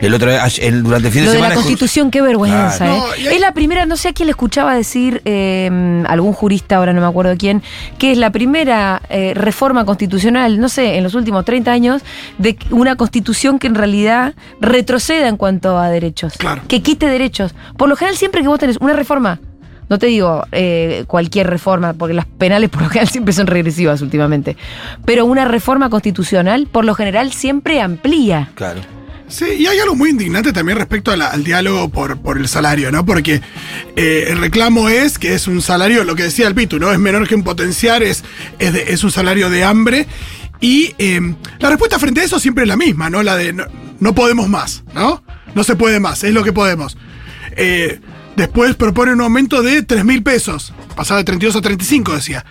El 0.01 0.13
otro 0.13 0.29
el- 0.31 0.83
durante 0.83 1.07
el 1.07 1.13
fin 1.13 1.25
Lo 1.25 1.31
de 1.31 1.35
de 1.37 1.41
la 1.41 1.47
semana. 1.47 1.55
constitución, 1.55 2.11
qué 2.11 2.21
vergüenza, 2.21 2.77
Claro. 2.77 2.93
¿eh? 3.17 3.23
No, 3.25 3.29
Es 3.31 3.39
la 3.41 3.53
primera, 3.53 3.85
no 3.85 3.97
sé 3.97 4.09
a 4.09 4.13
quién 4.13 4.27
le 4.27 4.31
escuchaba 4.31 4.73
decir, 4.75 5.21
eh, 5.31 6.03
algún 6.07 6.33
jurista, 6.33 6.77
ahora 6.77 6.93
no 6.93 7.01
me 7.01 7.07
acuerdo 7.07 7.35
quién, 7.37 7.61
que 7.97 8.11
es 8.11 8.17
la 8.17 8.31
primera 8.31 9.01
eh, 9.09 9.33
reforma 9.35 9.85
constitucional, 9.85 10.59
no 10.59 10.69
sé, 10.69 10.97
en 10.97 11.03
los 11.03 11.13
últimos 11.13 11.45
30 11.45 11.71
años, 11.71 12.01
de 12.37 12.57
una 12.71 12.95
constitución 12.95 13.59
que 13.59 13.67
en 13.67 13.75
realidad 13.75 14.33
retroceda 14.59 15.27
en 15.27 15.37
cuanto 15.37 15.77
a 15.77 15.89
derechos. 15.89 16.33
Que 16.67 16.81
quite 16.81 17.05
derechos. 17.07 17.53
Por 17.77 17.89
lo 17.89 17.95
general, 17.95 18.17
siempre 18.17 18.41
que 18.41 18.47
vos 18.47 18.59
tenés 18.59 18.77
una 18.77 18.93
reforma, 18.93 19.39
no 19.87 19.99
te 19.99 20.07
digo 20.07 20.45
eh, 20.51 21.03
cualquier 21.07 21.47
reforma, 21.47 21.93
porque 21.93 22.13
las 22.13 22.25
penales 22.25 22.69
por 22.69 22.81
lo 22.81 22.89
general 22.89 23.09
siempre 23.09 23.33
son 23.33 23.47
regresivas 23.47 24.01
últimamente, 24.01 24.57
pero 25.05 25.25
una 25.25 25.45
reforma 25.45 25.89
constitucional, 25.89 26.67
por 26.71 26.85
lo 26.85 26.95
general, 26.95 27.31
siempre 27.31 27.81
amplía. 27.81 28.49
Claro. 28.55 28.81
Sí, 29.29 29.45
y 29.59 29.67
hay 29.67 29.79
algo 29.79 29.95
muy 29.95 30.09
indignante 30.09 30.51
también 30.51 30.77
respecto 30.77 31.15
la- 31.15 31.27
al 31.27 31.43
diálogo 31.43 31.89
por, 31.89 32.19
por 32.19 32.37
el 32.37 32.47
salario, 32.47 32.91
¿no? 32.91 33.05
Porque 33.05 33.41
eh, 33.95 34.25
el 34.29 34.39
reclamo 34.39 34.89
es 34.89 35.19
que 35.19 35.35
es 35.35 35.47
un 35.47 35.61
salario, 35.61 36.03
lo 36.03 36.15
que 36.15 36.23
decía 36.23 36.47
el 36.47 36.55
Pitu, 36.55 36.79
¿no? 36.79 36.91
Es 36.91 36.97
menor 36.99 37.27
que 37.27 37.35
un 37.35 37.43
potenciar, 37.43 38.01
es, 38.03 38.23
es, 38.57 38.73
de- 38.73 38.91
es 38.91 39.03
un 39.03 39.11
salario 39.11 39.49
de 39.51 39.63
hambre. 39.63 40.07
Y 40.61 40.93
eh, 40.97 41.21
la 41.59 41.69
respuesta 41.69 41.99
frente 41.99 42.21
a 42.21 42.23
eso 42.23 42.39
siempre 42.39 42.63
es 42.63 42.67
la 42.67 42.75
misma, 42.75 43.09
¿no? 43.09 43.21
La 43.23 43.35
de 43.37 43.53
no, 43.53 43.65
no 43.99 44.15
podemos 44.15 44.49
más, 44.49 44.83
¿no? 44.93 45.23
No 45.55 45.63
se 45.63 45.75
puede 45.75 45.99
más, 45.99 46.23
es 46.23 46.33
lo 46.33 46.43
que 46.43 46.51
podemos. 46.51 46.97
Eh, 47.55 47.99
después 48.35 48.75
propone 48.75 49.13
un 49.13 49.21
aumento 49.21 49.61
de 49.61 49.83
3 49.83 50.05
mil 50.05 50.23
pesos, 50.23 50.73
pasaba 50.95 51.19
de 51.19 51.23
32 51.25 51.55
a 51.55 51.61
35, 51.61 52.15
decía. 52.15 52.45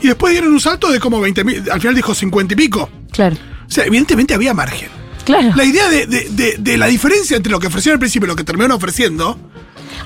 Y 0.00 0.06
después 0.06 0.32
dieron 0.32 0.52
un 0.52 0.60
salto 0.60 0.90
de 0.90 1.00
como 1.00 1.20
20 1.20 1.44
mil, 1.44 1.70
al 1.70 1.80
final 1.80 1.94
dijo 1.96 2.14
50 2.14 2.54
y 2.54 2.56
pico. 2.56 2.88
Claro. 3.10 3.36
O 3.66 3.70
sea, 3.70 3.84
evidentemente 3.84 4.32
había 4.34 4.54
margen. 4.54 4.88
Claro. 5.38 5.52
La 5.56 5.64
idea 5.64 5.88
de, 5.88 6.06
de- 6.06 6.28
de- 6.30 6.56
de 6.58 6.76
la 6.78 6.86
diferencia 6.86 7.36
entre 7.36 7.50
lo 7.52 7.58
que 7.60 7.66
ofrecieron 7.68 7.96
al 7.96 8.00
principio 8.00 8.26
y 8.26 8.28
lo 8.28 8.36
que 8.36 8.44
terminaron 8.44 8.76
ofreciendo. 8.76 9.38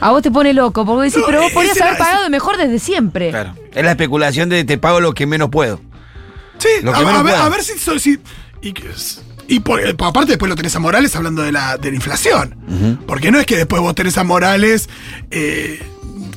A 0.00 0.10
vos 0.10 0.22
te 0.22 0.30
pone 0.30 0.52
loco, 0.54 0.84
porque 0.84 1.04
decís, 1.06 1.18
No, 1.20 1.26
pero 1.26 1.42
vos 1.42 1.52
podrías 1.52 1.76
era- 1.76 1.86
haber 1.88 1.98
pagado 1.98 2.30
mejor 2.30 2.56
desde 2.56 2.78
siempre. 2.78 3.30
Claro. 3.30 3.54
Es 3.72 3.84
la 3.84 3.90
especulación 3.90 4.48
de 4.48 4.64
te 4.64 4.78
pago 4.78 5.00
lo 5.00 5.12
que 5.14 5.26
menos 5.26 5.50
puedo. 5.50 5.80
Sí, 6.58 6.68
Lo 6.82 6.92
a, 6.94 6.98
que 6.98 7.04
menos 7.04 7.20
a 7.20 7.22
ver, 7.22 7.32
pueda. 7.34 7.46
a 7.46 7.48
ver 7.48 7.62
si. 7.64 7.78
so- 7.78 7.98
si- 7.98 8.18
y 8.62 8.72
que- 8.72 8.88
y 9.48 9.60
por, 9.60 9.80
eh, 9.86 9.94
por 9.94 10.08
aparte, 10.08 10.32
después 10.32 10.48
lo 10.48 10.56
tenés 10.56 10.74
a 10.74 10.78
Morales 10.78 11.14
hablando 11.16 11.42
de 11.42 11.52
la, 11.52 11.76
de 11.76 11.90
la 11.90 11.96
inflación. 11.96 12.56
Porque 13.06 13.30
no 13.30 13.38
es 13.38 13.46
que 13.46 13.56
después 13.56 13.82
vos 13.82 13.94
tenés 13.94 14.16
a 14.18 14.24
Morales 14.24 14.88
eh, 15.30 15.82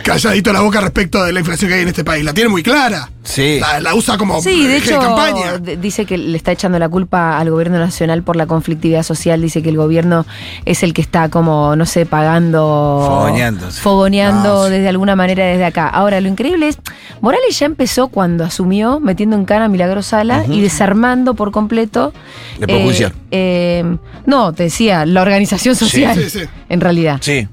calladito 0.03 0.53
la 0.53 0.61
boca 0.61 0.81
respecto 0.81 1.23
de 1.23 1.33
la 1.33 1.39
inflación 1.39 1.69
que 1.69 1.75
hay 1.75 1.81
en 1.81 1.87
este 1.89 2.03
país. 2.03 2.23
La 2.23 2.33
tiene 2.33 2.49
muy 2.49 2.63
clara. 2.63 3.09
Sí. 3.23 3.59
La, 3.59 3.81
la 3.81 3.93
usa 3.93 4.17
como 4.17 4.41
Sí, 4.41 4.65
de 4.67 4.77
hecho, 4.77 4.99
campaña. 4.99 5.57
d- 5.57 5.75
dice 5.77 6.05
que 6.05 6.17
le 6.17 6.37
está 6.37 6.53
echando 6.53 6.79
la 6.79 6.87
culpa 6.87 7.37
al 7.37 7.49
gobierno 7.51 7.77
nacional 7.77 8.23
por 8.23 8.37
la 8.37 8.45
conflictividad 8.47 9.03
social. 9.03 9.41
Dice 9.41 9.61
que 9.61 9.67
el 9.69 9.75
gobierno 9.77 10.25
es 10.63 10.81
el 10.83 10.93
que 10.93 11.01
está 11.01 11.27
como, 11.29 11.75
no 11.75 11.85
sé, 11.85 12.05
pagando. 12.05 13.03
Fogoneándose. 13.05 13.81
Fogoneando 13.81 14.65
sí. 14.67 14.71
desde 14.71 14.87
alguna 14.89 15.15
manera 15.17 15.45
desde 15.45 15.65
acá. 15.65 15.87
Ahora, 15.89 16.21
lo 16.21 16.29
increíble 16.29 16.69
es, 16.69 16.77
Morales 17.19 17.59
ya 17.59 17.65
empezó 17.65 18.07
cuando 18.07 18.45
asumió, 18.45 18.99
metiendo 19.01 19.35
en 19.35 19.43
cara 19.45 19.65
a 19.65 19.67
Milagro 19.67 20.01
Sala 20.03 20.45
y 20.49 20.61
desarmando 20.61 21.33
por 21.33 21.51
completo. 21.51 22.13
Poder 22.59 22.83
Judicial. 22.83 23.13
eh, 23.31 23.83
no, 24.25 24.53
te 24.53 24.63
decía, 24.63 25.05
la 25.05 25.21
organización 25.21 25.75
Sí, 25.75 25.85
social. 25.85 26.15
sí, 26.15 26.29
sí. 26.29 26.45
En 26.69 26.79
realidad. 26.79 27.17
Sí. 27.21 27.47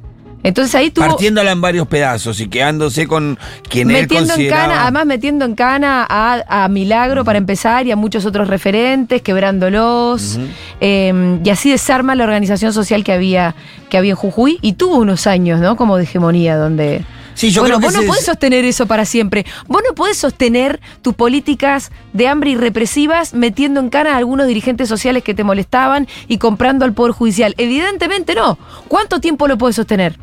Entonces 0.45 0.73
ahí 0.77 0.91
tuvo. 0.91 1.09
Partiéndola 1.09 1.51
en 1.51 1.61
varios 1.61 1.89
pedazos 1.89 2.39
y 2.39 2.49
quedándose 2.49 3.09
con 3.09 3.39
quien 3.69 3.91
él 3.91 4.03
metiendo 4.03 4.25
en 4.35 4.37
consideraba... 4.37 4.63
cana, 4.69 4.83
además 4.83 5.07
metiendo 5.07 5.45
en 5.47 5.55
cana 5.57 6.07
a, 6.09 6.65
a 6.65 6.69
Milagro 6.69 7.25
para 7.25 7.39
empezar 7.39 7.87
y 7.87 7.91
a 7.91 7.97
muchos 7.97 8.25
otros 8.27 8.47
referentes, 8.47 9.21
quebrándolos. 9.23 10.39
eh, 10.81 11.41
y 11.43 11.51
así 11.51 11.71
desarma 11.71 12.15
la 12.15 12.25
organización 12.25 12.73
social 12.73 13.03
que 13.03 13.13
había, 13.13 13.55
que 13.91 13.97
había 13.99 14.11
en 14.11 14.17
Jujuy 14.17 14.59
y 14.61 14.75
tuvo 14.75 14.99
unos 14.99 15.27
años, 15.27 15.61
¿no? 15.61 15.77
Como 15.77 15.97
de 15.97 16.05
hegemonía, 16.05 16.57
donde. 16.57 17.05
Sí, 17.35 17.51
yo 17.51 17.63
bueno, 17.63 17.79
creo 17.79 17.91
que 17.91 17.97
vos 17.97 18.03
no 18.05 18.07
podés 18.09 18.21
es- 18.21 18.27
sostener 18.27 18.65
eso 18.65 18.87
para 18.87 19.05
siempre. 19.05 19.45
Vos 19.67 19.83
no 19.89 19.95
podés 19.97 20.17
sostener 20.19 20.79
tus 21.03 21.15
políticas 21.15 21.91
de 22.13 22.29
hambre 22.29 22.51
y 22.51 22.55
represivas 22.57 23.35
metiendo 23.35 23.81
en 23.81 23.89
cana 23.91 24.15
a 24.15 24.19
algunos 24.19 24.47
dirigentes 24.47 24.89
sociales 24.89 25.25
que 25.25 25.35
te 25.35 25.43
molestaban 25.43 26.07
y 26.29 26.39
comprando 26.39 26.85
al 26.85 26.93
Poder 26.93 27.13
Judicial. 27.13 27.55
Evidentemente 27.59 28.37
no. 28.37 28.57
¿Cuánto 28.87 29.19
tiempo 29.21 29.49
lo 29.49 29.59
podés 29.59 29.75
sostener? 29.77 30.17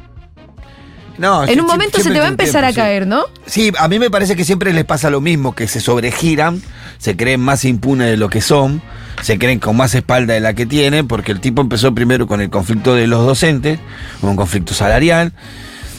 No, 1.21 1.43
en 1.43 1.61
un 1.61 1.67
momento 1.67 1.99
se 1.99 2.09
te 2.09 2.17
va 2.19 2.25
a 2.25 2.29
empezar 2.29 2.63
tiempo, 2.63 2.67
a 2.67 2.71
sí. 2.71 2.75
caer, 2.77 3.05
¿no? 3.05 3.25
Sí, 3.45 3.71
a 3.77 3.87
mí 3.87 3.99
me 3.99 4.09
parece 4.09 4.35
que 4.35 4.43
siempre 4.43 4.73
les 4.73 4.85
pasa 4.85 5.11
lo 5.11 5.21
mismo, 5.21 5.53
que 5.53 5.67
se 5.67 5.79
sobregiran, 5.79 6.63
se 6.97 7.15
creen 7.15 7.41
más 7.41 7.63
impunes 7.63 8.09
de 8.09 8.17
lo 8.17 8.27
que 8.27 8.41
son, 8.41 8.81
se 9.21 9.37
creen 9.37 9.59
con 9.59 9.77
más 9.77 9.93
espalda 9.93 10.33
de 10.33 10.39
la 10.39 10.55
que 10.55 10.65
tienen, 10.65 11.07
porque 11.07 11.31
el 11.31 11.39
tipo 11.39 11.61
empezó 11.61 11.93
primero 11.93 12.25
con 12.25 12.41
el 12.41 12.49
conflicto 12.49 12.95
de 12.95 13.05
los 13.05 13.23
docentes, 13.23 13.79
un 14.23 14.35
conflicto 14.35 14.73
salarial, 14.73 15.31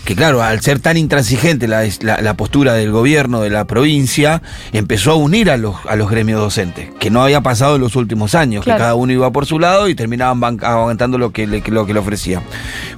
que 0.04 0.16
claro, 0.16 0.42
al 0.42 0.60
ser 0.60 0.80
tan 0.80 0.96
intransigente 0.96 1.68
la, 1.68 1.84
la- 2.00 2.20
la 2.20 2.34
postura 2.36 2.74
del 2.74 2.90
gobierno 2.90 3.40
de 3.40 3.50
la 3.50 3.66
provincia, 3.66 4.42
empezó 4.72 5.12
a 5.12 5.14
unir 5.14 5.50
a 5.50 5.56
los, 5.56 5.76
a 5.88 5.94
los 5.96 6.10
gremios 6.10 6.40
docentes, 6.40 6.90
que 6.98 7.08
no 7.10 7.22
había 7.22 7.40
pasado 7.40 7.76
en 7.76 7.82
los 7.82 7.94
últimos 7.94 8.34
años, 8.34 8.64
Claro. 8.64 8.78
que 8.78 8.80
cada 8.82 8.94
uno 8.96 9.12
iba 9.12 9.30
por 9.30 9.46
su 9.46 9.58
lado 9.60 9.88
y 9.88 9.94
terminaban 9.94 10.58
aguantando 10.62 11.18
lo 11.18 11.30
que, 11.32 11.46
le, 11.46 11.62
lo 11.68 11.86
que 11.86 11.92
le 11.94 12.00
ofrecía. 12.00 12.42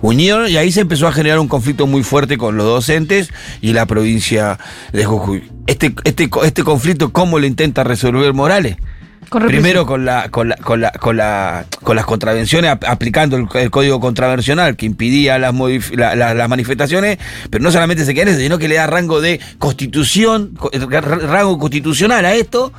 Unieron 0.01 0.49
y 0.49 0.57
ahí 0.57 0.73
se 0.73 0.81
empezó 0.81 1.07
a 1.07 1.13
generar 1.13 1.39
un 1.41 1.49
conflicto 1.49 1.87
muy 1.87 2.03
fuerte 2.03 2.39
con 2.39 2.57
los 2.57 2.67
docentes 2.67 3.31
y 3.61 3.73
la 3.75 3.87
provincia 3.87 4.59
de 4.93 5.05
Jujuy. 5.05 5.51
Este, 5.67 5.95
este, 6.05 6.29
este 6.45 6.63
conflicto, 6.63 7.13
¿cómo 7.13 7.39
lo 7.39 7.47
intenta 7.47 7.85
resolver 7.85 8.33
Morales? 8.35 8.77
Primero 9.49 9.87
con 9.87 10.05
la, 10.05 10.29
con 10.31 10.49
la, 10.49 10.57
con 10.57 10.81
la, 10.81 10.91
con 10.93 11.17
la, 11.17 11.65
con 11.83 11.97
las 11.97 12.05
contravenciones, 12.05 12.71
ap- 12.71 12.85
aplicando 12.87 13.37
el, 13.37 13.71
código 13.71 14.01
contravencional 14.01 14.77
que 14.77 14.87
impidía 14.87 15.39
las, 15.39 15.55
las 15.95 16.49
manifestaciones, 16.49 17.19
pero 17.51 17.63
no 17.63 17.71
solamente 17.71 18.05
se 18.05 18.15
queda 18.15 18.23
en 18.25 18.29
eso, 18.29 18.41
sino 18.41 18.59
que 18.59 18.69
le 18.69 18.77
da 18.77 18.87
rango 18.87 19.21
de 19.21 19.41
constitución, 19.59 20.55
co- 20.57 20.71
ra- 20.89 21.01
rango 21.01 21.59
constitucional 21.59 22.25
a 22.25 22.35
esto 22.35 22.73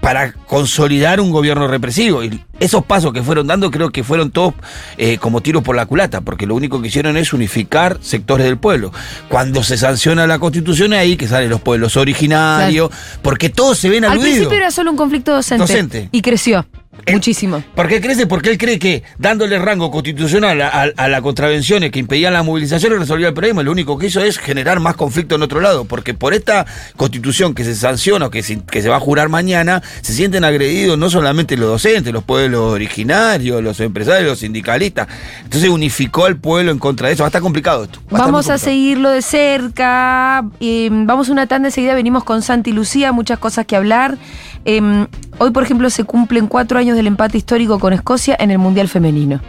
para 0.00 0.32
consolidar 0.32 1.20
un 1.20 1.30
gobierno 1.30 1.66
represivo. 1.68 2.22
Y 2.22 2.40
esos 2.60 2.84
pasos 2.84 3.12
que 3.12 3.22
fueron 3.22 3.46
dando 3.46 3.70
creo 3.70 3.90
que 3.90 4.04
fueron 4.04 4.30
todos 4.30 4.54
eh, 4.96 5.18
como 5.18 5.40
tiros 5.40 5.62
por 5.62 5.76
la 5.76 5.86
culata, 5.86 6.20
porque 6.20 6.46
lo 6.46 6.54
único 6.54 6.80
que 6.80 6.88
hicieron 6.88 7.16
es 7.16 7.32
unificar 7.32 7.98
sectores 8.00 8.46
del 8.46 8.58
pueblo. 8.58 8.92
Cuando 9.28 9.62
se 9.62 9.76
sanciona 9.76 10.26
la 10.26 10.38
constitución 10.38 10.92
es 10.92 11.00
ahí 11.00 11.16
que 11.16 11.26
salen 11.28 11.50
los 11.50 11.60
pueblos 11.60 11.96
originarios, 11.96 12.90
porque 13.22 13.48
todos 13.50 13.78
se 13.78 13.88
ven 13.88 14.04
Al 14.04 14.12
aludidos. 14.12 14.34
principio 14.36 14.56
era 14.58 14.70
solo 14.70 14.90
un 14.90 14.96
conflicto 14.96 15.32
docente. 15.32 15.62
Docente. 15.62 16.08
Y 16.12 16.22
creció. 16.22 16.66
Muchísimo. 17.10 17.62
¿Por 17.74 17.88
qué 17.88 18.00
crece? 18.00 18.26
Porque 18.26 18.50
él 18.50 18.58
cree 18.58 18.78
que 18.78 19.02
dándole 19.18 19.58
rango 19.58 19.90
constitucional 19.90 20.60
a, 20.60 20.68
a, 20.68 20.82
a 20.96 21.08
las 21.08 21.20
contravenciones 21.22 21.90
que 21.90 21.98
impedían 21.98 22.32
las 22.32 22.44
movilizaciones 22.44 22.98
resolvía 22.98 23.28
el 23.28 23.34
problema. 23.34 23.62
Lo 23.62 23.72
único 23.72 23.96
que 23.98 24.06
hizo 24.06 24.20
es 24.20 24.38
generar 24.38 24.80
más 24.80 24.96
conflicto 24.96 25.36
en 25.36 25.42
otro 25.42 25.60
lado. 25.60 25.84
Porque 25.84 26.14
por 26.14 26.34
esta 26.34 26.66
constitución 26.96 27.54
que 27.54 27.64
se 27.64 27.74
sanciona 27.74 28.26
o 28.26 28.30
que 28.30 28.42
se, 28.42 28.60
que 28.62 28.82
se 28.82 28.88
va 28.88 28.96
a 28.96 29.00
jurar 29.00 29.28
mañana, 29.28 29.82
se 30.02 30.12
sienten 30.12 30.44
agredidos 30.44 30.98
no 30.98 31.08
solamente 31.10 31.56
los 31.56 31.68
docentes, 31.68 32.12
los 32.12 32.24
pueblos 32.24 32.60
originarios, 32.72 33.62
los 33.62 33.80
empresarios, 33.80 34.28
los 34.30 34.38
sindicalistas. 34.40 35.08
Entonces 35.44 35.70
unificó 35.70 36.26
al 36.26 36.36
pueblo 36.36 36.72
en 36.72 36.78
contra 36.78 37.08
de 37.08 37.14
eso. 37.14 37.22
Va 37.22 37.26
a 37.26 37.30
estar 37.30 37.42
complicado 37.42 37.84
esto. 37.84 38.00
Va 38.12 38.18
Vamos 38.18 38.50
a 38.50 38.58
seguirlo 38.58 39.10
de 39.10 39.22
cerca. 39.22 40.44
eh, 40.60 40.88
vamos 40.90 41.28
una 41.28 41.46
tanda 41.46 41.68
enseguida. 41.68 41.94
Venimos 41.94 42.24
con 42.24 42.42
Santi 42.42 42.72
Lucía, 42.72 43.12
muchas 43.12 43.38
cosas 43.38 43.66
que 43.66 43.76
hablar. 43.76 44.18
Eh, 44.64 45.06
hoy, 45.38 45.50
por 45.50 45.62
ejemplo, 45.62 45.88
se 45.90 46.04
cumplen 46.04 46.46
cuatro 46.46 46.78
años 46.78 46.96
del 46.96 47.06
empate 47.06 47.38
histórico 47.38 47.78
con 47.78 47.92
Escocia 47.92 48.36
en 48.38 48.50
el 48.50 48.58
Mundial 48.58 48.88
Femenino. 48.88 49.40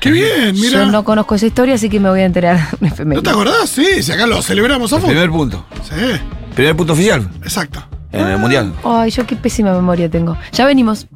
Qué 0.00 0.10
bien, 0.10 0.54
mira. 0.54 0.84
Yo 0.84 0.86
no 0.86 1.04
conozco 1.04 1.34
esa 1.36 1.46
historia, 1.46 1.74
así 1.76 1.88
que 1.88 1.98
me 2.00 2.08
voy 2.10 2.20
a 2.20 2.24
enterar 2.26 2.58
en 2.80 2.90
femenino. 2.90 3.16
¿No 3.16 3.22
te 3.22 3.30
acordás? 3.30 3.68
Sí, 3.70 4.02
si 4.02 4.12
acá 4.12 4.26
lo 4.26 4.42
celebramos 4.42 4.92
a 4.92 4.96
fondo. 4.96 5.08
primer 5.08 5.30
punto. 5.30 5.64
Sí, 5.82 5.94
Primer 6.54 6.74
punto 6.76 6.92
oficial 6.94 7.28
exacto. 7.42 7.82
en 8.12 8.26
el 8.26 8.38
mundial. 8.38 8.72
Ay, 8.84 9.10
yo 9.10 9.26
qué 9.26 9.36
pésima 9.36 9.72
memoria 9.74 10.10
tengo. 10.10 10.36
Ya 10.52 10.64
venimos. 10.66 11.06